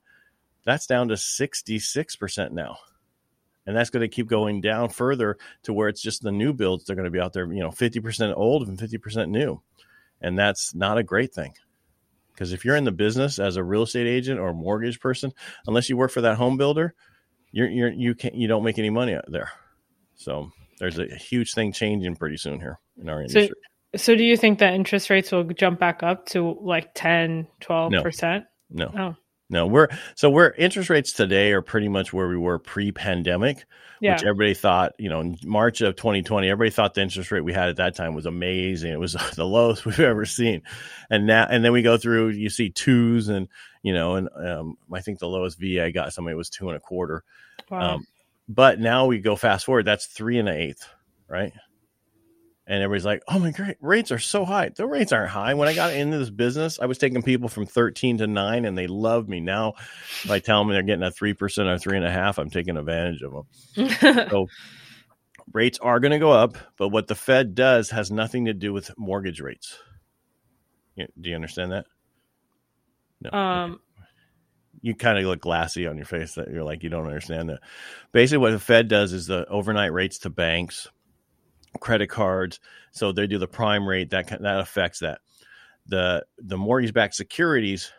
[0.64, 2.78] That's down to 66% now.
[3.66, 6.84] And that's going to keep going down further to where it's just the new builds.
[6.84, 9.60] They're going to be out there, you know, 50% old and 50% new.
[10.20, 11.54] And that's not a great thing.
[12.38, 15.32] Because if you're in the business as a real estate agent or mortgage person,
[15.66, 16.94] unless you work for that home builder,
[17.50, 19.50] you're, you're you can't you don't make any money out there.
[20.14, 23.48] So there's a huge thing changing pretty soon here in our industry.
[23.48, 27.48] So, so do you think that interest rates will jump back up to like 10,
[27.60, 28.44] 12%?
[28.70, 28.86] No.
[28.94, 29.02] no.
[29.02, 29.14] Oh.
[29.50, 33.64] No, we're so we're interest rates today are pretty much where we were pre-pandemic,
[33.98, 34.12] yeah.
[34.12, 37.54] which everybody thought, you know, in March of 2020, everybody thought the interest rate we
[37.54, 38.92] had at that time was amazing.
[38.92, 40.62] It was the lowest we've ever seen.
[41.08, 43.48] And now and then we go through you see twos and
[43.82, 46.76] you know, and um, I think the lowest V I got somebody was two and
[46.76, 47.24] a quarter.
[47.70, 47.94] Wow.
[47.94, 48.06] Um,
[48.48, 50.86] but now we go fast forward, that's three and an eighth,
[51.26, 51.52] right?
[52.68, 55.54] And everybody's like, "Oh my great rates are so high." The rates aren't high.
[55.54, 58.76] When I got into this business, I was taking people from thirteen to nine, and
[58.76, 59.40] they love me.
[59.40, 59.74] Now,
[60.22, 62.50] if I tell them they're getting a three percent or three and a half, I'm
[62.50, 63.88] taking advantage of them.
[64.30, 64.46] so
[65.52, 68.74] rates are going to go up, but what the Fed does has nothing to do
[68.74, 69.78] with mortgage rates.
[70.96, 71.86] Do you understand that?
[73.22, 73.30] No.
[73.30, 73.80] Um,
[74.82, 77.60] you kind of look glassy on your face that you're like you don't understand that.
[78.12, 80.88] Basically, what the Fed does is the overnight rates to banks
[81.80, 82.60] credit cards.
[82.92, 85.20] So they do the prime rate that that affects that.
[85.86, 87.92] The the mortgage backed securities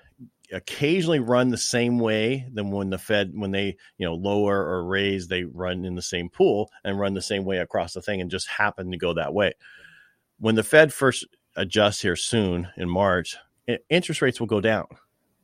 [0.52, 4.86] occasionally run the same way than when the Fed when they you know lower or
[4.86, 8.22] raise they run in the same pool and run the same way across the thing
[8.22, 9.54] and just happen to go that way.
[10.40, 13.38] When the Fed first adjusts here soon in March,
[13.90, 14.86] interest rates will go down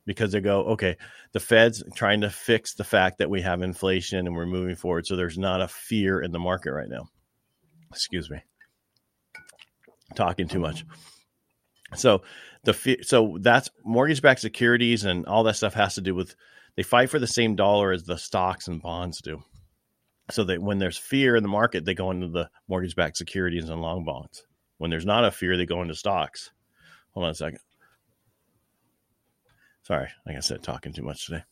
[0.06, 0.96] because they go okay
[1.32, 5.06] the Fed's trying to fix the fact that we have inflation and we're moving forward
[5.06, 7.08] so there's not a fear in the market right now
[7.96, 8.42] excuse me
[10.14, 10.84] talking too much.
[11.94, 12.22] So
[12.64, 16.34] the so that's mortgage backed securities and all that stuff has to do with
[16.76, 19.42] they fight for the same dollar as the stocks and bonds do.
[20.30, 23.68] So that when there's fear in the market they go into the mortgage backed securities
[23.68, 24.44] and long bonds.
[24.78, 26.50] When there's not a fear they go into stocks.
[27.12, 27.60] Hold on a second.
[29.84, 31.44] Sorry like i said talking too much today.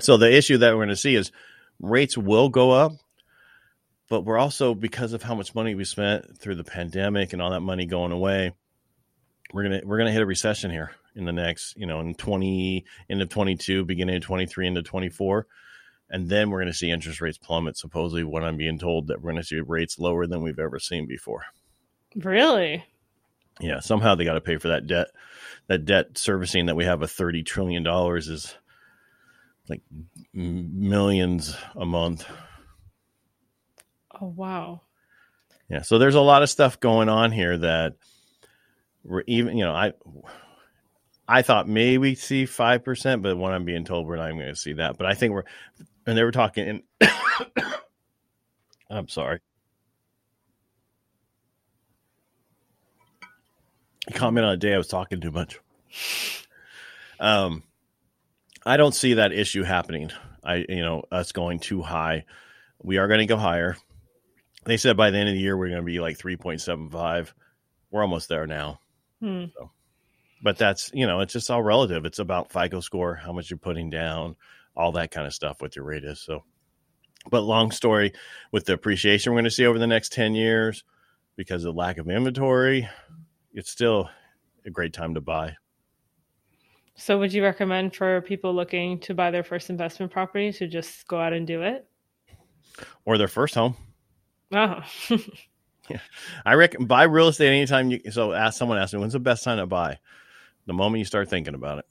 [0.00, 1.32] So the issue that we're going to see is
[1.80, 2.92] rates will go up
[4.08, 7.50] but we're also because of how much money we spent through the pandemic and all
[7.50, 8.52] that money going away
[9.52, 12.84] we're gonna we're gonna hit a recession here in the next you know in 20
[13.08, 15.46] into 22 beginning of 23 into 24
[16.10, 19.20] and then we're going to see interest rates plummet supposedly what i'm being told that
[19.20, 21.44] we're going to see rates lower than we've ever seen before.
[22.16, 22.84] Really?
[23.60, 25.08] Yeah somehow they got to pay for that debt.
[25.66, 28.54] That debt servicing that we have a 30 trillion dollars is
[29.68, 29.82] like
[30.32, 32.26] millions a month
[34.20, 34.82] Oh wow.
[35.68, 37.94] Yeah, so there's a lot of stuff going on here that
[39.04, 39.92] we're even, you know, I
[41.26, 44.38] I thought maybe we see five percent, but when I'm being told we're not even
[44.38, 44.96] going to see that.
[44.96, 45.44] But I think we're,
[46.06, 46.82] and they were talking.
[47.00, 47.12] And
[48.90, 49.40] I'm sorry.
[54.14, 55.60] Comment on a day I was talking too much.
[57.20, 57.62] Um,
[58.64, 60.10] I don't see that issue happening.
[60.42, 62.24] I, you know, us going too high.
[62.82, 63.76] We are going to go higher
[64.68, 67.32] they said by the end of the year we're going to be like 3.75
[67.90, 68.80] we're almost there now.
[69.20, 69.46] Hmm.
[69.56, 69.70] so,
[70.42, 72.04] but that's you know it's just all relative.
[72.04, 74.36] It's about fico score how much you're putting down
[74.76, 76.44] all that kind of stuff what your rate is so.
[77.30, 78.12] But long story
[78.52, 80.84] with the appreciation we're going to see over the next 10 years
[81.36, 82.88] because of lack of inventory
[83.52, 84.08] it's still
[84.64, 85.56] a great time to buy.
[86.94, 91.08] So would you recommend for people looking to buy their first investment property to just
[91.08, 91.86] go out and do it?
[93.04, 93.76] Or their first home
[94.52, 94.82] Oh.
[95.88, 96.00] yeah.
[96.44, 99.44] I reckon buy real estate anytime you so ask someone asked me when's the best
[99.44, 99.98] time to buy?
[100.66, 101.84] The moment you start thinking about it.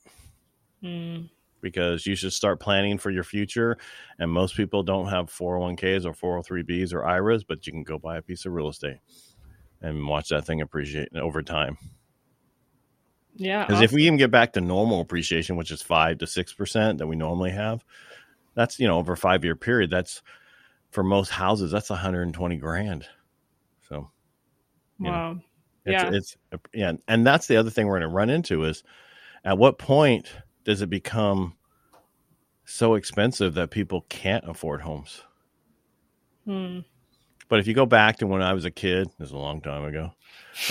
[0.83, 1.29] Mm.
[1.61, 3.77] Because you should start planning for your future.
[4.19, 8.17] And most people don't have 401ks or 403bs or IRAs, but you can go buy
[8.17, 8.97] a piece of real estate
[9.81, 11.77] and watch that thing appreciate over time.
[13.35, 13.63] Yeah.
[13.63, 13.85] Because awesome.
[13.85, 17.07] if we even get back to normal appreciation, which is five to six percent that
[17.07, 17.83] we normally have,
[18.55, 20.21] that's you know over a five year period, that's
[20.91, 23.05] for most houses, that's 120 grand.
[23.87, 24.09] So,
[24.99, 25.33] wow.
[25.33, 25.39] Know,
[25.85, 26.11] it's, yeah.
[26.13, 26.37] It's,
[26.73, 26.91] yeah.
[27.07, 28.83] And that's the other thing we're going to run into is
[29.43, 30.27] at what point
[30.63, 31.55] does it become
[32.65, 35.23] so expensive that people can't afford homes?
[36.45, 36.79] Hmm.
[37.49, 39.61] But if you go back to when I was a kid, this is a long
[39.61, 40.11] time ago.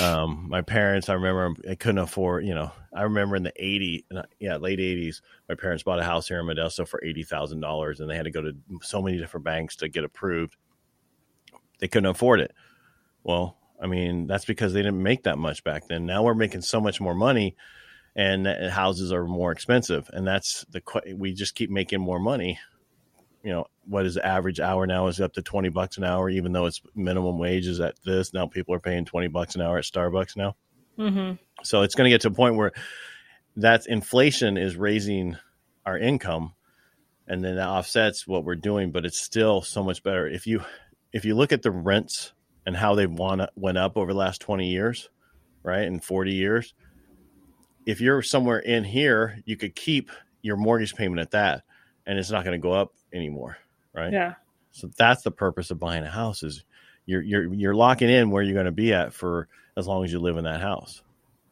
[0.00, 2.44] Um, my parents, I remember, I couldn't afford.
[2.44, 4.04] You know, I remember in the eighty,
[4.40, 8.00] yeah, late eighties, my parents bought a house here in Modesto for eighty thousand dollars,
[8.00, 10.56] and they had to go to so many different banks to get approved.
[11.78, 12.52] They couldn't afford it.
[13.22, 16.06] Well, I mean, that's because they didn't make that much back then.
[16.06, 17.56] Now we're making so much more money,
[18.14, 20.82] and houses are more expensive, and that's the
[21.14, 22.58] we just keep making more money
[23.46, 26.28] you know what is the average hour now is up to 20 bucks an hour
[26.28, 28.34] even though it's minimum wages at this.
[28.34, 30.56] Now people are paying 20 bucks an hour at starbucks now.
[30.98, 31.34] Mm-hmm.
[31.62, 32.72] so it's going to get to a point where
[33.56, 35.36] that inflation is raising
[35.84, 36.54] our income
[37.28, 40.26] and then that offsets what we're doing but it's still so much better.
[40.26, 40.64] If you
[41.12, 42.32] if you look at the rents
[42.64, 45.08] and how they've won, went up over the last 20 years
[45.62, 46.74] right in 40 years
[47.84, 50.10] if you're somewhere in here you could keep
[50.42, 51.62] your mortgage payment at that
[52.06, 53.56] and it's not going to go up anymore
[53.94, 54.34] right Yeah.
[54.72, 56.64] so that's the purpose of buying a house is
[57.06, 60.12] you're you're you're locking in where you're going to be at for as long as
[60.12, 61.02] you live in that house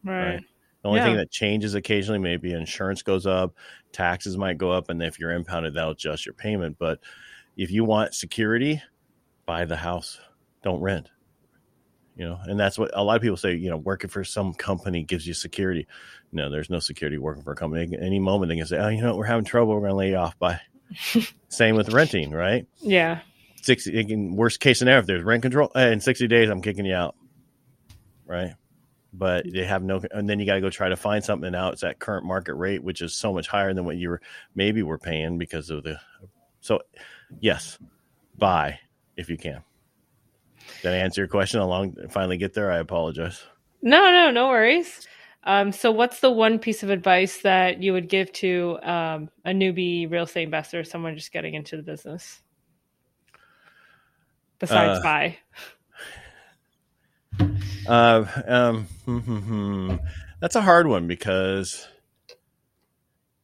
[0.05, 0.35] Right.
[0.35, 0.45] Right.
[0.83, 3.55] the only thing that changes occasionally maybe insurance goes up,
[3.93, 6.77] taxes might go up, and if you're impounded, that'll adjust your payment.
[6.79, 6.99] But
[7.57, 8.83] if you want security,
[9.47, 10.21] buy the house.
[10.63, 11.11] Don't rent.
[12.17, 13.55] You know, and that's what a lot of people say.
[13.55, 15.87] You know, working for some company gives you security.
[16.33, 17.97] No, there's no security working for a company.
[18.01, 19.75] Any moment they can say, "Oh, you know, we're having trouble.
[19.75, 20.61] We're going to lay you off." By
[21.49, 22.67] same with renting, right?
[22.81, 23.21] Yeah.
[23.63, 23.99] Sixty.
[23.99, 26.95] In worst case scenario, if there's rent control eh, in sixty days, I'm kicking you
[26.95, 27.17] out,
[28.27, 28.55] right?
[29.13, 31.71] But they have no, and then you got to go try to find something now.
[31.71, 34.21] It's at current market rate, which is so much higher than what you were
[34.55, 35.99] maybe were paying because of the.
[36.61, 36.81] So,
[37.41, 37.79] yes,
[38.37, 38.79] buy
[39.17, 39.63] if you can.
[40.83, 41.61] Did I answer your question?
[41.61, 42.71] Along finally get there.
[42.71, 43.43] I apologize.
[43.83, 45.07] No, no, no worries.
[45.45, 49.51] Um, so, what's the one piece of advice that you would give to um, a
[49.51, 52.41] newbie real estate investor, someone just getting into the business,
[54.59, 55.39] besides Uh, buy?
[57.87, 60.01] Uh, um,
[60.41, 61.87] that's a hard one because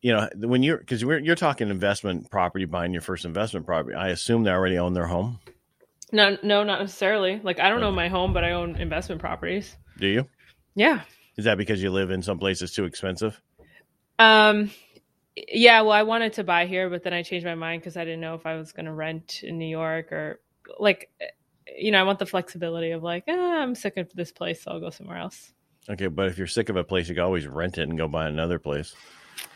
[0.00, 3.94] you know when you're because you're, you're talking investment property, buying your first investment property.
[3.94, 5.40] I assume they already own their home.
[6.12, 7.40] No, no, not necessarily.
[7.42, 9.76] Like, I don't own my home, but I own investment properties.
[9.98, 10.28] Do you?
[10.74, 11.02] Yeah.
[11.36, 13.40] Is that because you live in some places too expensive?
[14.18, 14.70] Um,
[15.36, 15.80] yeah.
[15.82, 18.20] Well, I wanted to buy here, but then I changed my mind because I didn't
[18.20, 20.40] know if I was going to rent in New York or
[20.78, 21.10] like,
[21.78, 24.72] you know, I want the flexibility of like, eh, I'm sick of this place, so
[24.72, 25.52] I'll go somewhere else.
[25.88, 28.06] Okay, but if you're sick of a place, you can always rent it and go
[28.06, 28.94] buy another place.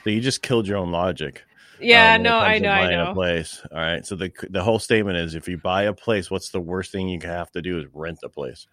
[0.03, 1.43] So you just killed your own logic.
[1.81, 2.15] Yeah.
[2.15, 2.71] um, no, I know.
[2.71, 3.15] I buying A know.
[3.15, 3.63] place.
[3.71, 4.05] All right.
[4.07, 7.09] So the the whole statement is, if you buy a place, what's the worst thing
[7.09, 8.67] you have to do is rent the place.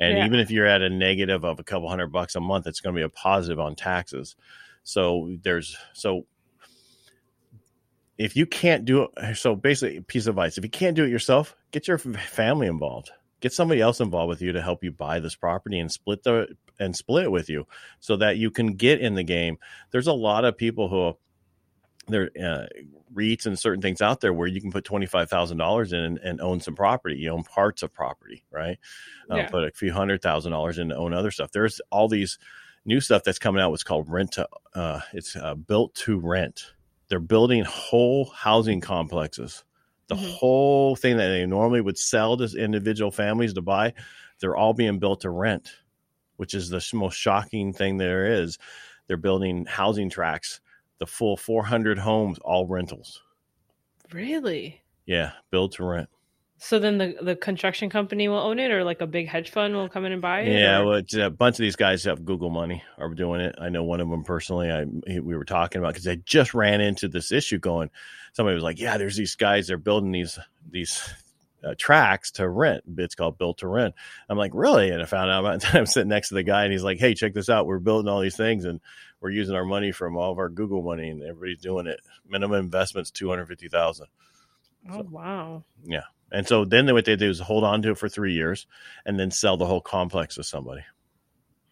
[0.00, 0.26] And Yeah.
[0.26, 2.94] even if you're at a negative of a couple hundred bucks a month, it's going
[2.94, 4.36] to be a positive on taxes.
[4.84, 6.26] So there's so
[8.16, 11.10] if you can't do it, so basically, piece of advice: if you can't do it
[11.10, 13.10] yourself, get your family involved.
[13.40, 16.48] Get somebody else involved with you to help you buy this property and split the
[16.80, 17.66] and split it with you,
[18.00, 19.58] so that you can get in the game.
[19.92, 21.16] There's a lot of people who
[22.08, 22.66] there uh,
[23.14, 26.00] REITs and certain things out there where you can put twenty five thousand dollars in
[26.00, 27.16] and, and own some property.
[27.16, 28.78] You own parts of property, right?
[29.30, 29.48] Uh, Yeah.
[29.48, 31.50] Put a few hundred thousand dollars in to own other stuff.
[31.52, 32.38] There's all these
[32.84, 33.70] new stuff that's coming out.
[33.70, 36.72] What's called rent to uh, it's uh, built to rent.
[37.08, 39.64] They're building whole housing complexes.
[40.08, 40.34] The Mhm.
[40.36, 43.92] whole thing that they normally would sell to individual families to buy,
[44.40, 45.70] they're all being built to rent,
[46.36, 48.58] which is the sh- most shocking thing there is.
[49.06, 50.60] They're building housing tracks
[50.98, 53.22] the full 400 homes, all rentals.
[54.12, 54.82] Really?
[55.06, 56.08] Yeah, build to rent.
[56.60, 59.74] So then the the construction company will own it, or like a big hedge fund
[59.76, 60.60] will come in and buy it.
[60.60, 63.54] Yeah, or- well, it's, a bunch of these guys have Google money are doing it.
[63.60, 64.68] I know one of them personally.
[64.70, 64.84] I
[65.20, 67.58] we were talking about because I just ran into this issue.
[67.58, 67.90] Going,
[68.32, 69.68] somebody was like, "Yeah, there's these guys.
[69.68, 70.36] They're building these
[70.68, 71.08] these
[71.62, 72.82] uh, tracks to rent.
[72.96, 73.94] It's called built to rent."
[74.28, 75.74] I'm like, "Really?" And I found out about.
[75.76, 77.66] I'm sitting next to the guy, and he's like, "Hey, check this out.
[77.66, 78.80] We're building all these things, and
[79.20, 82.00] we're using our money from all of our Google money, and everybody's doing it.
[82.28, 84.06] Minimum investment's two hundred fifty thousand.
[84.90, 85.64] oh wow.
[85.84, 88.66] Yeah, and so then what they do is hold on to it for three years,
[89.06, 90.82] and then sell the whole complex to somebody.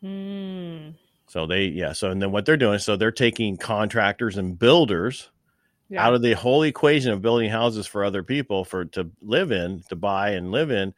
[0.00, 0.90] Hmm.
[1.28, 1.92] So they, yeah.
[1.92, 5.30] So and then what they're doing, so they're taking contractors and builders
[5.88, 6.06] Yeah.
[6.06, 9.82] out of the whole equation of building houses for other people for to live in,
[9.88, 10.94] to buy and live in,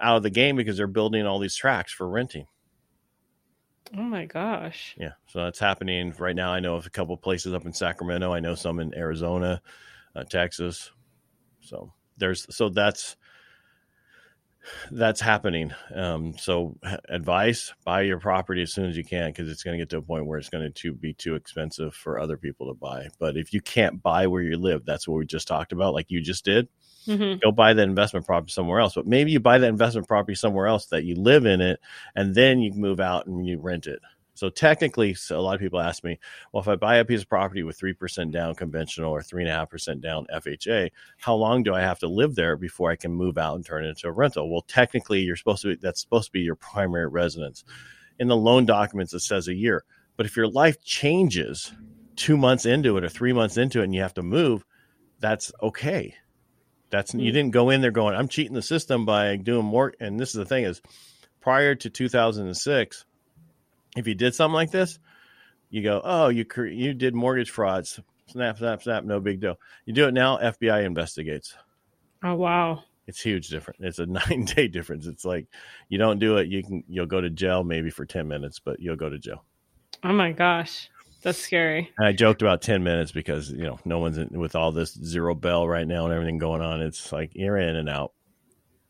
[0.00, 2.46] out of the game because they're building all these tracks for renting.
[3.96, 4.94] Oh my gosh.
[4.98, 5.12] Yeah.
[5.26, 6.52] So that's happening right now.
[6.52, 8.32] I know of a couple places up in Sacramento.
[8.32, 9.62] I know some in Arizona,
[10.14, 10.90] uh, Texas.
[11.60, 13.16] So there's so that's
[14.90, 15.72] that's happening.
[15.94, 16.76] Um, so
[17.08, 19.98] advice: buy your property as soon as you can because it's going to get to
[19.98, 23.08] a point where it's going to be too expensive for other people to buy.
[23.18, 26.10] But if you can't buy where you live, that's what we just talked about, like
[26.10, 26.68] you just did.
[27.06, 28.94] hmm Go buy that investment property somewhere else.
[28.94, 31.80] But maybe you buy that investment property somewhere else that you live in it,
[32.14, 34.00] and then you move out and you rent it.
[34.42, 36.18] So technically, so a lot of people ask me,
[36.52, 39.44] well, if I buy a piece of property with three percent down conventional or three
[39.44, 42.90] and a half percent down FHA, how long do I have to live there before
[42.90, 44.50] I can move out and turn it into a rental?
[44.50, 47.62] Well, technically, you're supposed to be that's supposed to be your primary residence.
[48.18, 49.84] In the loan documents, it says a year.
[50.16, 51.72] But if your life changes
[52.16, 54.64] two months into it or three months into it, and you have to move,
[55.20, 56.16] that's okay.
[56.90, 57.34] That's you Mm.
[57.34, 59.94] didn't go in there going, I'm cheating the system by doing more.
[60.00, 60.82] And this is the thing is,
[61.40, 63.04] prior to 2006
[63.96, 64.98] if you did something like this,
[65.70, 69.58] you go, oh, you cre- you did mortgage frauds, snap, snap, snap, no big deal.
[69.86, 71.54] You do it now, FBI investigates.
[72.22, 73.80] Oh wow, it's huge difference.
[73.82, 75.06] It's a nine day difference.
[75.06, 75.46] It's like
[75.88, 78.80] you don't do it, you can you'll go to jail maybe for ten minutes, but
[78.80, 79.44] you'll go to jail.
[80.04, 80.88] Oh my gosh.
[81.22, 81.90] That's scary.
[81.98, 84.92] And I joked about 10 minutes because, you know, no one's in, with all this
[84.92, 86.82] zero bail right now and everything going on.
[86.82, 88.12] It's like you're in and out.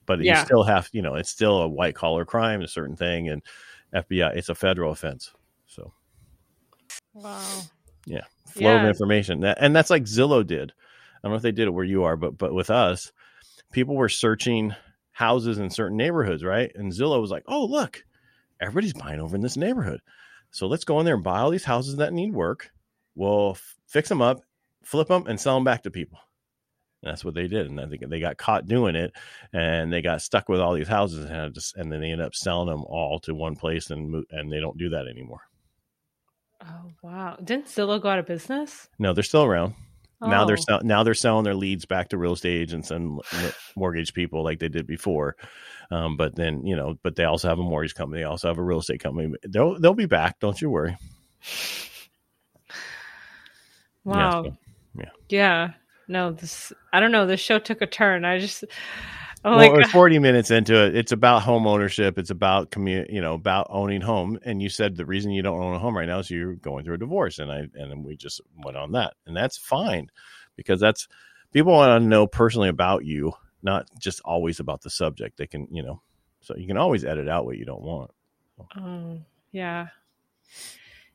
[0.06, 0.38] But yeah.
[0.38, 3.28] you still have, you know, it's still a white collar crime, a certain thing.
[3.28, 3.42] And
[3.94, 5.32] FBI, it's a federal offense.
[5.66, 5.92] So,
[7.14, 7.62] wow.
[8.06, 8.24] Yeah.
[8.48, 8.82] Flow yeah.
[8.82, 9.44] of information.
[9.44, 10.72] And that's like Zillow did.
[10.72, 13.12] I don't know if they did it where you are, but, but with us,
[13.72, 14.74] people were searching
[15.12, 16.72] houses in certain neighborhoods, right?
[16.74, 18.04] And Zillow was like, oh, look,
[18.60, 20.00] everybody's buying over in this neighborhood.
[20.50, 22.70] So let's go in there and buy all these houses that need work.
[23.14, 24.42] We'll f- fix them up,
[24.82, 26.18] flip them, and sell them back to people.
[27.02, 29.12] And that's what they did, and I think they got caught doing it,
[29.52, 32.34] and they got stuck with all these houses, and just, and then they ended up
[32.34, 35.40] selling them all to one place, and and they don't do that anymore.
[36.64, 37.36] Oh wow!
[37.42, 38.88] Didn't Zillow go out of business?
[39.00, 39.74] No, they're still around.
[40.20, 40.28] Oh.
[40.28, 40.78] Now they're oh.
[40.84, 43.20] now they're selling their leads back to real estate agents and
[43.76, 45.36] mortgage people like they did before.
[45.90, 48.20] Um, but then you know, but they also have a mortgage company.
[48.20, 49.34] They also have a real estate company.
[49.48, 50.38] They'll they'll be back.
[50.38, 50.96] Don't you worry.
[54.04, 54.42] Wow.
[54.42, 54.56] Yeah, so,
[54.98, 55.10] yeah.
[55.28, 55.72] Yeah.
[56.12, 57.26] No, this I don't know.
[57.26, 58.24] This show took a turn.
[58.24, 58.64] I just
[59.44, 60.94] Oh well, we're 40 minutes into it.
[60.94, 62.16] It's about home ownership.
[62.16, 64.38] It's about commu- you know, about owning home.
[64.44, 66.84] And you said the reason you don't own a home right now is you're going
[66.84, 67.40] through a divorce.
[67.40, 69.14] And I, and then we just went on that.
[69.26, 70.10] And that's fine
[70.54, 71.08] because that's
[71.52, 73.32] people want to know personally about you,
[73.64, 75.38] not just always about the subject.
[75.38, 76.00] They can, you know,
[76.40, 78.12] so you can always edit out what you don't want.
[78.76, 79.18] Oh,
[79.50, 79.88] yeah.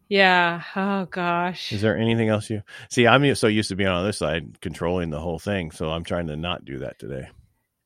[0.10, 0.64] Yeah.
[0.76, 1.72] Oh gosh.
[1.74, 3.08] Is there anything else you see?
[3.08, 5.72] I'm so used to being on this side, controlling the whole thing.
[5.72, 7.28] So I'm trying to not do that today.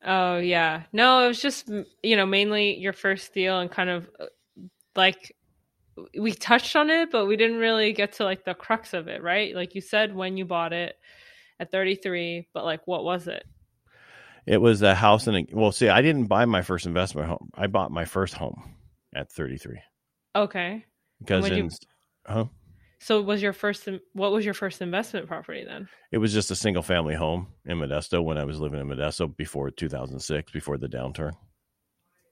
[0.04, 0.82] Oh yeah.
[0.92, 1.68] No, it was just
[2.02, 4.26] you know mainly your first deal and kind of uh,
[4.94, 5.34] like
[6.18, 9.22] we touched on it, but we didn't really get to like the crux of it,
[9.22, 9.54] right?
[9.54, 10.96] Like you said when you bought it
[11.60, 13.44] at 33, but like what was it?
[14.46, 17.50] It was a house and well, see, I didn't buy my first investment home.
[17.54, 18.74] I bought my first home
[19.14, 19.80] at 33.
[20.34, 20.84] Okay.
[21.20, 21.70] Because in, you,
[22.26, 22.46] huh?
[23.02, 25.88] So was your first what was your first investment property then?
[26.12, 29.36] It was just a single family home in Modesto when I was living in Modesto
[29.36, 31.32] before 2006, before the downturn.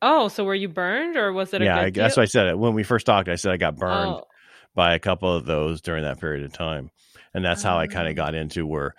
[0.00, 2.54] Oh, so were you burned or was it Yeah, I, that's what I said.
[2.54, 4.24] When we first talked, I said I got burned oh.
[4.72, 6.92] by a couple of those during that period of time.
[7.34, 8.14] And that's how I kind of oh.
[8.14, 8.94] got into where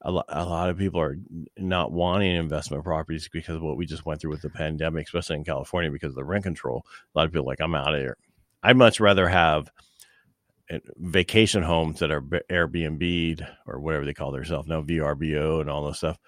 [0.00, 1.18] a lot, a lot of people are
[1.58, 5.36] not wanting investment properties because of what we just went through with the pandemic, especially
[5.36, 6.86] in California because of the rent control.
[7.14, 8.16] A lot of people like, I'm out of here.
[8.62, 9.70] I'd much rather have–
[10.96, 15.98] vacation homes that are Airbnb'd or whatever they call themselves now, VRBO and all those
[15.98, 16.18] stuff.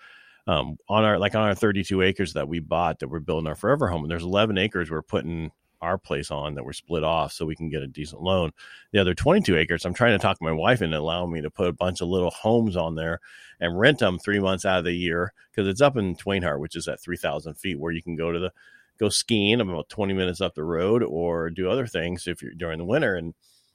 [0.46, 3.54] Um, on our like on our 32 acres that we bought that we're building our
[3.54, 7.32] forever home, and there's 11 acres we're putting our place on that we're split off
[7.32, 8.52] so we can get a decent loan.
[8.92, 11.50] The other 22 acres, I'm trying to talk to my wife into allowing me to
[11.50, 13.20] put a bunch of little homes on there
[13.60, 16.60] and rent them three months out of the year because it's up in Twain Harte,
[16.60, 18.52] which is at 3,000 feet, where you can go to the
[18.98, 22.78] go skiing about 20 minutes up the road or do other things if you're during
[22.78, 23.34] the winter and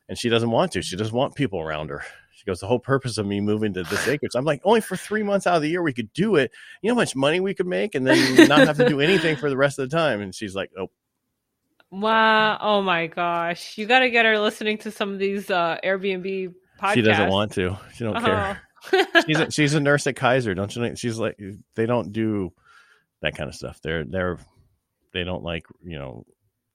[0.09, 0.81] and she doesn't want to.
[0.81, 2.03] She doesn't want people around her.
[2.33, 4.33] She goes, the whole purpose of me moving to this acreage.
[4.35, 6.51] I'm like, only for three months out of the year we could do it.
[6.81, 9.35] You know how much money we could make, and then not have to do anything
[9.35, 10.21] for the rest of the time.
[10.21, 10.91] And she's like, oh.
[11.89, 12.57] Wow!
[12.59, 13.77] Oh my gosh!
[13.77, 16.93] You got to get her listening to some of these uh, Airbnb podcasts.
[16.93, 17.77] She doesn't want to.
[17.93, 18.61] She don't care.
[18.91, 19.05] Oh.
[19.25, 20.95] she's a, she's a nurse at Kaiser, don't you know?
[20.95, 21.39] She's like
[21.75, 22.51] they don't do
[23.21, 23.79] that kind of stuff.
[23.81, 24.37] They're they're
[25.13, 26.25] they don't like you know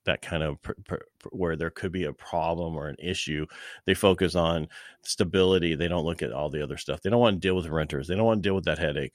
[0.05, 0.95] that kind of pr- pr-
[1.31, 3.45] where there could be a problem or an issue
[3.85, 4.67] they focus on
[5.01, 7.67] stability they don't look at all the other stuff they don't want to deal with
[7.67, 9.13] renters they don't want to deal with that headache.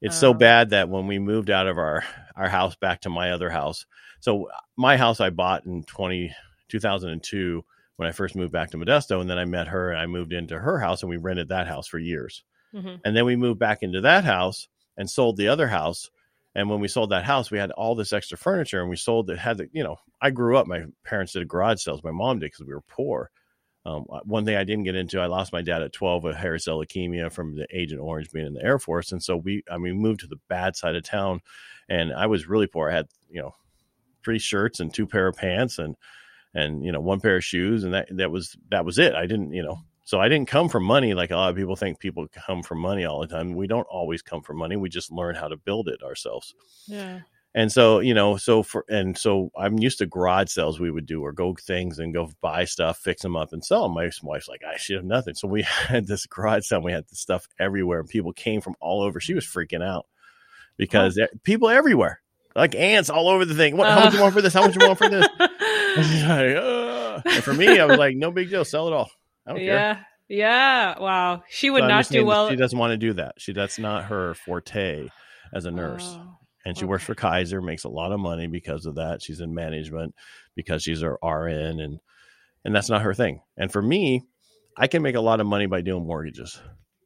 [0.00, 2.04] It's so um bad that when we moved out of our
[2.36, 3.86] our house back to my other house
[4.20, 6.32] so my house i bought in 20
[6.68, 7.64] 2002
[7.96, 10.32] when i first moved back to modesto and then i met her and i moved
[10.32, 12.44] into her house and we rented that house for years.
[12.74, 12.96] Mm-hmm.
[13.04, 14.68] and then we moved back into that house
[14.98, 16.10] and sold the other house
[16.58, 19.30] and when we sold that house, we had all this extra furniture, and we sold
[19.30, 19.38] it.
[19.38, 20.66] Had the, you know, I grew up.
[20.66, 22.02] My parents did a garage sales.
[22.02, 23.30] My mom did because we were poor.
[23.86, 26.80] Um, one thing I didn't get into, I lost my dad at 12 with cell
[26.80, 29.12] leukemia from the Agent Orange being in the Air Force.
[29.12, 31.40] And so we, I mean, moved to the bad side of town
[31.88, 32.90] and I was really poor.
[32.90, 33.54] I had, you know,
[34.24, 35.94] three shirts and two pair of pants and,
[36.54, 37.84] and, you know, one pair of shoes.
[37.84, 39.14] And that, that was, that was it.
[39.14, 39.78] I didn't, you know,
[40.08, 42.78] so I didn't come from money like a lot of people think people come from
[42.78, 43.54] money all the time.
[43.54, 44.74] We don't always come from money.
[44.74, 46.54] We just learn how to build it ourselves.
[46.86, 47.20] Yeah.
[47.54, 51.04] And so, you know, so for and so I'm used to garage sales we would
[51.04, 53.92] do or go things and go buy stuff, fix them up and sell them.
[53.92, 55.34] My wife's like, I should have nothing.
[55.34, 56.80] So we had this garage sale.
[56.80, 59.20] We had the stuff everywhere and people came from all over.
[59.20, 60.06] She was freaking out
[60.78, 61.26] because oh.
[61.42, 62.22] people everywhere,
[62.56, 63.76] like ants all over the thing.
[63.76, 63.94] What, uh.
[63.94, 64.54] how much you want for this?
[64.54, 65.28] How much you want for this?
[65.38, 67.20] like, uh.
[67.26, 68.64] And for me, I was like, no big deal.
[68.64, 69.10] Sell it all.
[69.56, 70.00] Yeah.
[70.28, 70.98] Yeah.
[70.98, 71.42] Wow.
[71.48, 72.50] She would so not do well.
[72.50, 73.34] She doesn't want to do that.
[73.38, 75.08] She that's not her forte
[75.54, 76.16] as a nurse.
[76.18, 76.90] Oh, and she okay.
[76.90, 79.22] works for Kaiser, makes a lot of money because of that.
[79.22, 80.14] She's in management
[80.54, 82.00] because she's her RN and
[82.64, 83.40] and that's not her thing.
[83.56, 84.26] And for me,
[84.76, 86.60] I can make a lot of money by doing mortgages.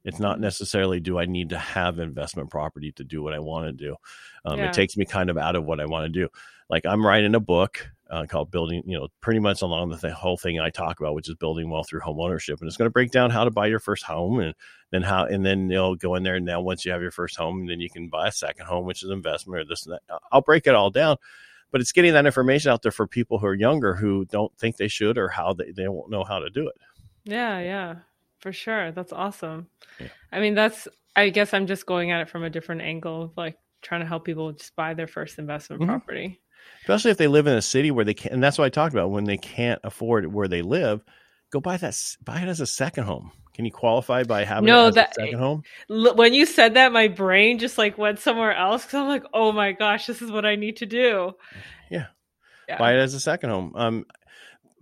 [0.04, 0.44] It's not mm-hmm.
[0.44, 3.96] necessarily do I need to have investment property to do what I want to do.
[4.44, 4.66] Um, yeah.
[4.66, 6.28] It takes me kind of out of what I want to do.
[6.68, 10.12] Like I'm writing a book uh, called building, you know, pretty much along the th-
[10.12, 12.60] whole thing I talk about, which is building wealth through home ownership.
[12.60, 14.54] And it's going to break down how to buy your first home and
[14.90, 16.34] then how, and then you'll go in there.
[16.34, 18.84] And now once you have your first home, then you can buy a second home,
[18.84, 20.20] which is investment or this and that.
[20.30, 21.16] I'll break it all down,
[21.70, 24.76] but it's getting that information out there for people who are younger who don't think
[24.76, 26.76] they should or how they, they won't know how to do it.
[27.24, 27.60] Yeah.
[27.60, 27.94] Yeah,
[28.40, 28.92] for sure.
[28.92, 29.68] That's awesome.
[29.98, 30.08] Yeah.
[30.30, 30.86] I mean, that's,
[31.16, 34.26] I guess I'm just going at it from a different angle, like trying to help
[34.26, 35.90] people just buy their first investment mm-hmm.
[35.90, 36.41] property
[36.80, 38.32] especially if they live in a city where they can.
[38.32, 41.04] And that's what I talked about when they can't afford where they live.
[41.50, 42.16] Go buy that.
[42.24, 43.30] Buy it as a second home.
[43.54, 45.62] Can you qualify by having no, that, second home?
[45.88, 49.52] When you said that, my brain just like went somewhere else because I'm like, oh
[49.52, 51.32] my gosh, this is what I need to do.
[51.90, 52.06] Yeah.
[52.66, 52.78] yeah.
[52.78, 53.72] Buy it as a second home.
[53.76, 54.06] Um,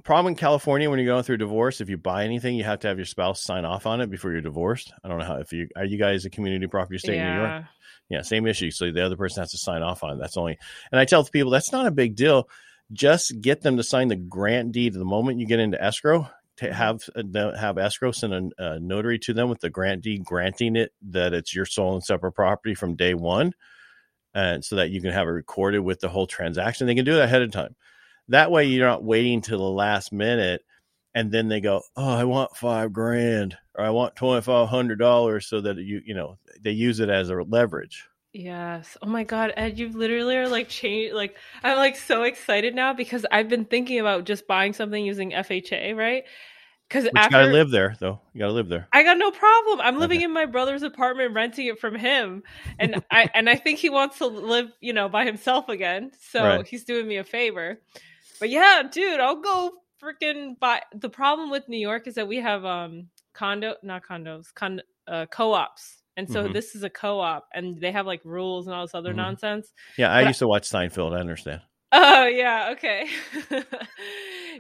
[0.05, 2.89] problem in California when you're going through divorce, if you buy anything, you have to
[2.89, 4.93] have your spouse sign off on it before you're divorced.
[5.03, 7.29] I don't know how if you are you guys a community property state yeah.
[7.29, 7.65] in New York.
[8.11, 8.73] Yeah, same issue.
[8.73, 10.19] So the other person has to sign off on it.
[10.19, 10.59] That's only,
[10.91, 12.49] and I tell the people that's not a big deal.
[12.93, 16.29] Just get them to sign the grant deed the moment you get into escrow.
[16.57, 16.75] To mm-hmm.
[16.75, 20.75] have uh, have escrow send a, a notary to them with the grant deed granting
[20.75, 23.55] it that it's your sole and separate property from day one,
[24.35, 26.89] and so that you can have it recorded with the whole transaction.
[26.89, 27.77] They can do it ahead of time.
[28.29, 30.63] That way, you're not waiting till the last minute
[31.15, 34.99] and then they go, "Oh, I want five grand or I want twenty five hundred
[34.99, 38.09] dollars," so that you you know they use it as a leverage.
[38.33, 38.97] Yes.
[39.03, 41.13] Oh my God, Ed, you literally are like change.
[41.13, 45.33] Like I'm like so excited now because I've been thinking about just buying something using
[45.33, 46.25] FHA, right?
[46.89, 48.21] Because after gotta live there, though.
[48.33, 48.89] You gotta live there.
[48.93, 49.81] I got no problem.
[49.81, 50.25] I'm living okay.
[50.25, 52.43] in my brother's apartment, renting it from him,
[52.79, 56.13] and I and I think he wants to live, you know, by himself again.
[56.21, 56.67] So right.
[56.67, 57.81] he's doing me a favor.
[58.41, 59.73] But yeah, dude, I'll go
[60.03, 60.83] freaking buy.
[60.95, 65.27] The problem with New York is that we have um condo, not condos, con uh,
[65.31, 66.03] co-ops.
[66.17, 66.53] And so mm-hmm.
[66.53, 69.19] this is a co-op, and they have like rules and all this other mm-hmm.
[69.19, 69.73] nonsense.
[69.97, 71.17] Yeah, I but used to watch Seinfeld.
[71.17, 71.63] I understand.
[71.93, 73.09] Oh yeah, okay.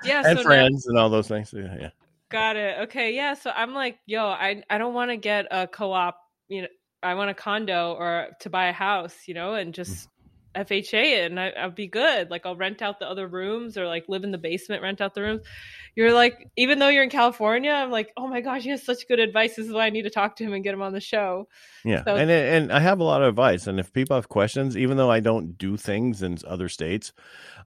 [0.05, 1.53] yeah, and so friends now- and all those things.
[1.55, 1.91] Yeah, yeah.
[2.31, 2.79] Got it.
[2.83, 3.35] Okay, yeah.
[3.35, 6.17] So I'm like, yo, I I don't want to get a co-op.
[6.49, 6.69] You know,
[7.03, 9.15] I want a condo or to buy a house.
[9.27, 10.20] You know, and just mm-hmm.
[10.55, 12.31] FHA and I, will be good.
[12.31, 15.15] Like I'll rent out the other rooms or like live in the basement, rent out
[15.15, 15.43] the rooms.
[15.95, 19.07] You're like, even though you're in California, I'm like, oh my gosh, he has such
[19.09, 19.57] good advice.
[19.57, 21.49] This is why I need to talk to him and get him on the show.
[21.85, 23.67] Yeah, so, and and I have a lot of advice.
[23.67, 27.13] And if people have questions, even though I don't do things in other states,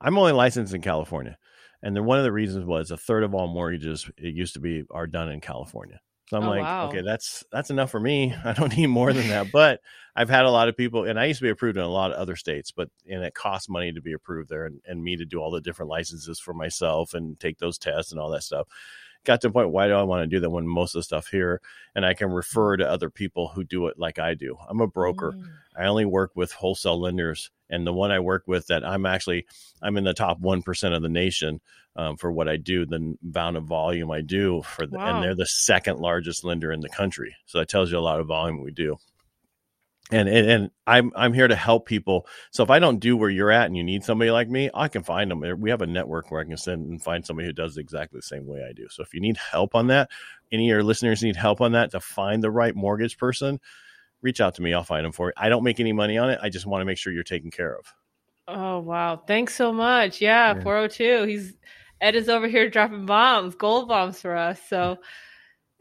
[0.00, 1.38] I'm only licensed in California.
[1.82, 4.60] And then one of the reasons was a third of all mortgages it used to
[4.60, 6.00] be are done in California.
[6.34, 6.88] So I'm oh, like, wow.
[6.88, 8.34] okay, that's that's enough for me.
[8.44, 9.52] I don't need more than that.
[9.52, 9.80] But
[10.16, 12.10] I've had a lot of people, and I used to be approved in a lot
[12.10, 15.14] of other states, but and it costs money to be approved there, and, and me
[15.16, 18.42] to do all the different licenses for myself and take those tests and all that
[18.42, 18.66] stuff.
[19.24, 21.04] Got to the point, why do I want to do that when most of the
[21.04, 21.60] stuff here,
[21.94, 24.56] and I can refer to other people who do it like I do.
[24.68, 25.32] I'm a broker.
[25.32, 25.48] Mm.
[25.76, 29.46] I only work with wholesale lenders, and the one I work with that I'm actually
[29.82, 31.60] I'm in the top one percent of the nation
[31.96, 35.16] um, for what I do, the amount of volume I do for, the, wow.
[35.16, 37.34] and they're the second largest lender in the country.
[37.46, 38.98] So that tells you a lot of volume we do.
[40.10, 42.26] And, and and I'm I'm here to help people.
[42.50, 44.88] So if I don't do where you're at and you need somebody like me, I
[44.88, 45.42] can find them.
[45.58, 48.22] We have a network where I can send and find somebody who does exactly the
[48.22, 48.86] same way I do.
[48.90, 50.10] So if you need help on that,
[50.52, 53.60] any of your listeners need help on that to find the right mortgage person,
[54.20, 54.74] reach out to me.
[54.74, 55.32] I'll find them for you.
[55.38, 56.38] I don't make any money on it.
[56.42, 57.94] I just want to make sure you're taken care of.
[58.46, 59.16] Oh wow!
[59.16, 60.20] Thanks so much.
[60.20, 60.62] Yeah, yeah.
[60.62, 61.24] 402.
[61.24, 61.54] He's
[62.00, 64.60] Ed is over here dropping bombs, gold bombs for us.
[64.68, 64.98] So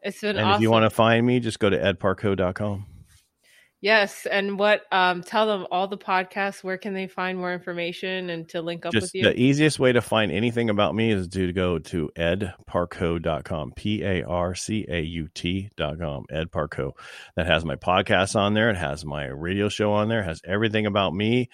[0.02, 0.56] it's been and awesome.
[0.56, 2.86] if you want to find me, just go to edparcaut.com.
[3.84, 8.30] Yes, and what um tell them all the podcasts, where can they find more information
[8.30, 9.24] and to link up Just with you?
[9.26, 14.24] The easiest way to find anything about me is to go to edparcaut.com, P A
[14.24, 16.94] R C A U T.com, Ed Parcaut.
[17.36, 20.40] That has my podcast on there, it has my radio show on there, it has
[20.46, 21.50] everything about me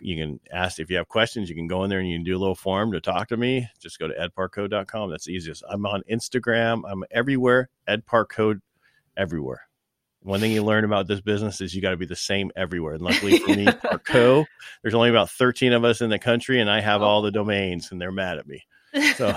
[0.00, 1.48] you can ask if you have questions.
[1.48, 3.36] You can go in there and you can do a little form to talk to
[3.36, 3.68] me.
[3.78, 5.08] Just go to edparcaut.com.
[5.08, 5.62] That's the easiest.
[5.70, 6.82] I'm on Instagram.
[6.90, 7.68] I'm everywhere.
[7.88, 8.60] Edparcaut
[9.16, 9.68] everywhere.
[10.24, 12.94] One thing you learn about this business is you got to be the same everywhere.
[12.94, 14.46] And luckily for me, Parcaut,
[14.82, 17.04] there's only about 13 of us in the country, and I have oh.
[17.04, 18.64] all the domains, and they're mad at me.
[19.16, 19.36] So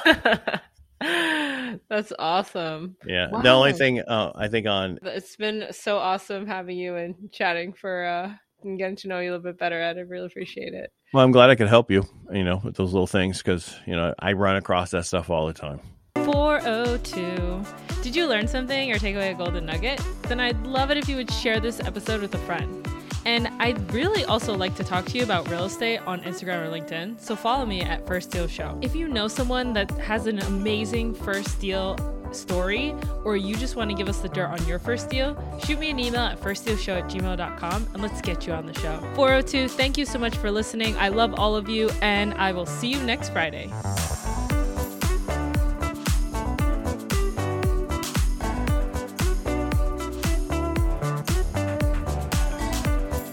[1.89, 2.95] that's awesome.
[3.05, 3.29] Yeah.
[3.29, 3.41] Wow.
[3.41, 7.73] The only thing uh, I think on it's been so awesome having you and chatting
[7.73, 8.33] for uh,
[8.63, 9.97] and getting to know you a little bit better, Ed.
[9.97, 10.91] I really appreciate it.
[11.13, 13.95] Well, I'm glad I could help you, you know, with those little things because, you
[13.95, 15.81] know, I run across that stuff all the time.
[16.15, 17.86] 402.
[18.07, 20.01] Did you learn something or take away a golden nugget?
[20.21, 22.87] Then I'd love it if you would share this episode with a friend.
[23.25, 26.71] And I'd really also like to talk to you about real estate on Instagram or
[26.71, 28.79] LinkedIn, so follow me at First Deal Show.
[28.81, 31.97] If you know someone that has an amazing first deal
[32.31, 32.95] story,
[33.25, 35.35] or you just want to give us the dirt on your first deal,
[35.65, 38.99] shoot me an email at firstdealshow at gmail.com and let's get you on the show.
[39.15, 40.95] 402, thank you so much for listening.
[40.95, 43.69] I love all of you, and I will see you next Friday.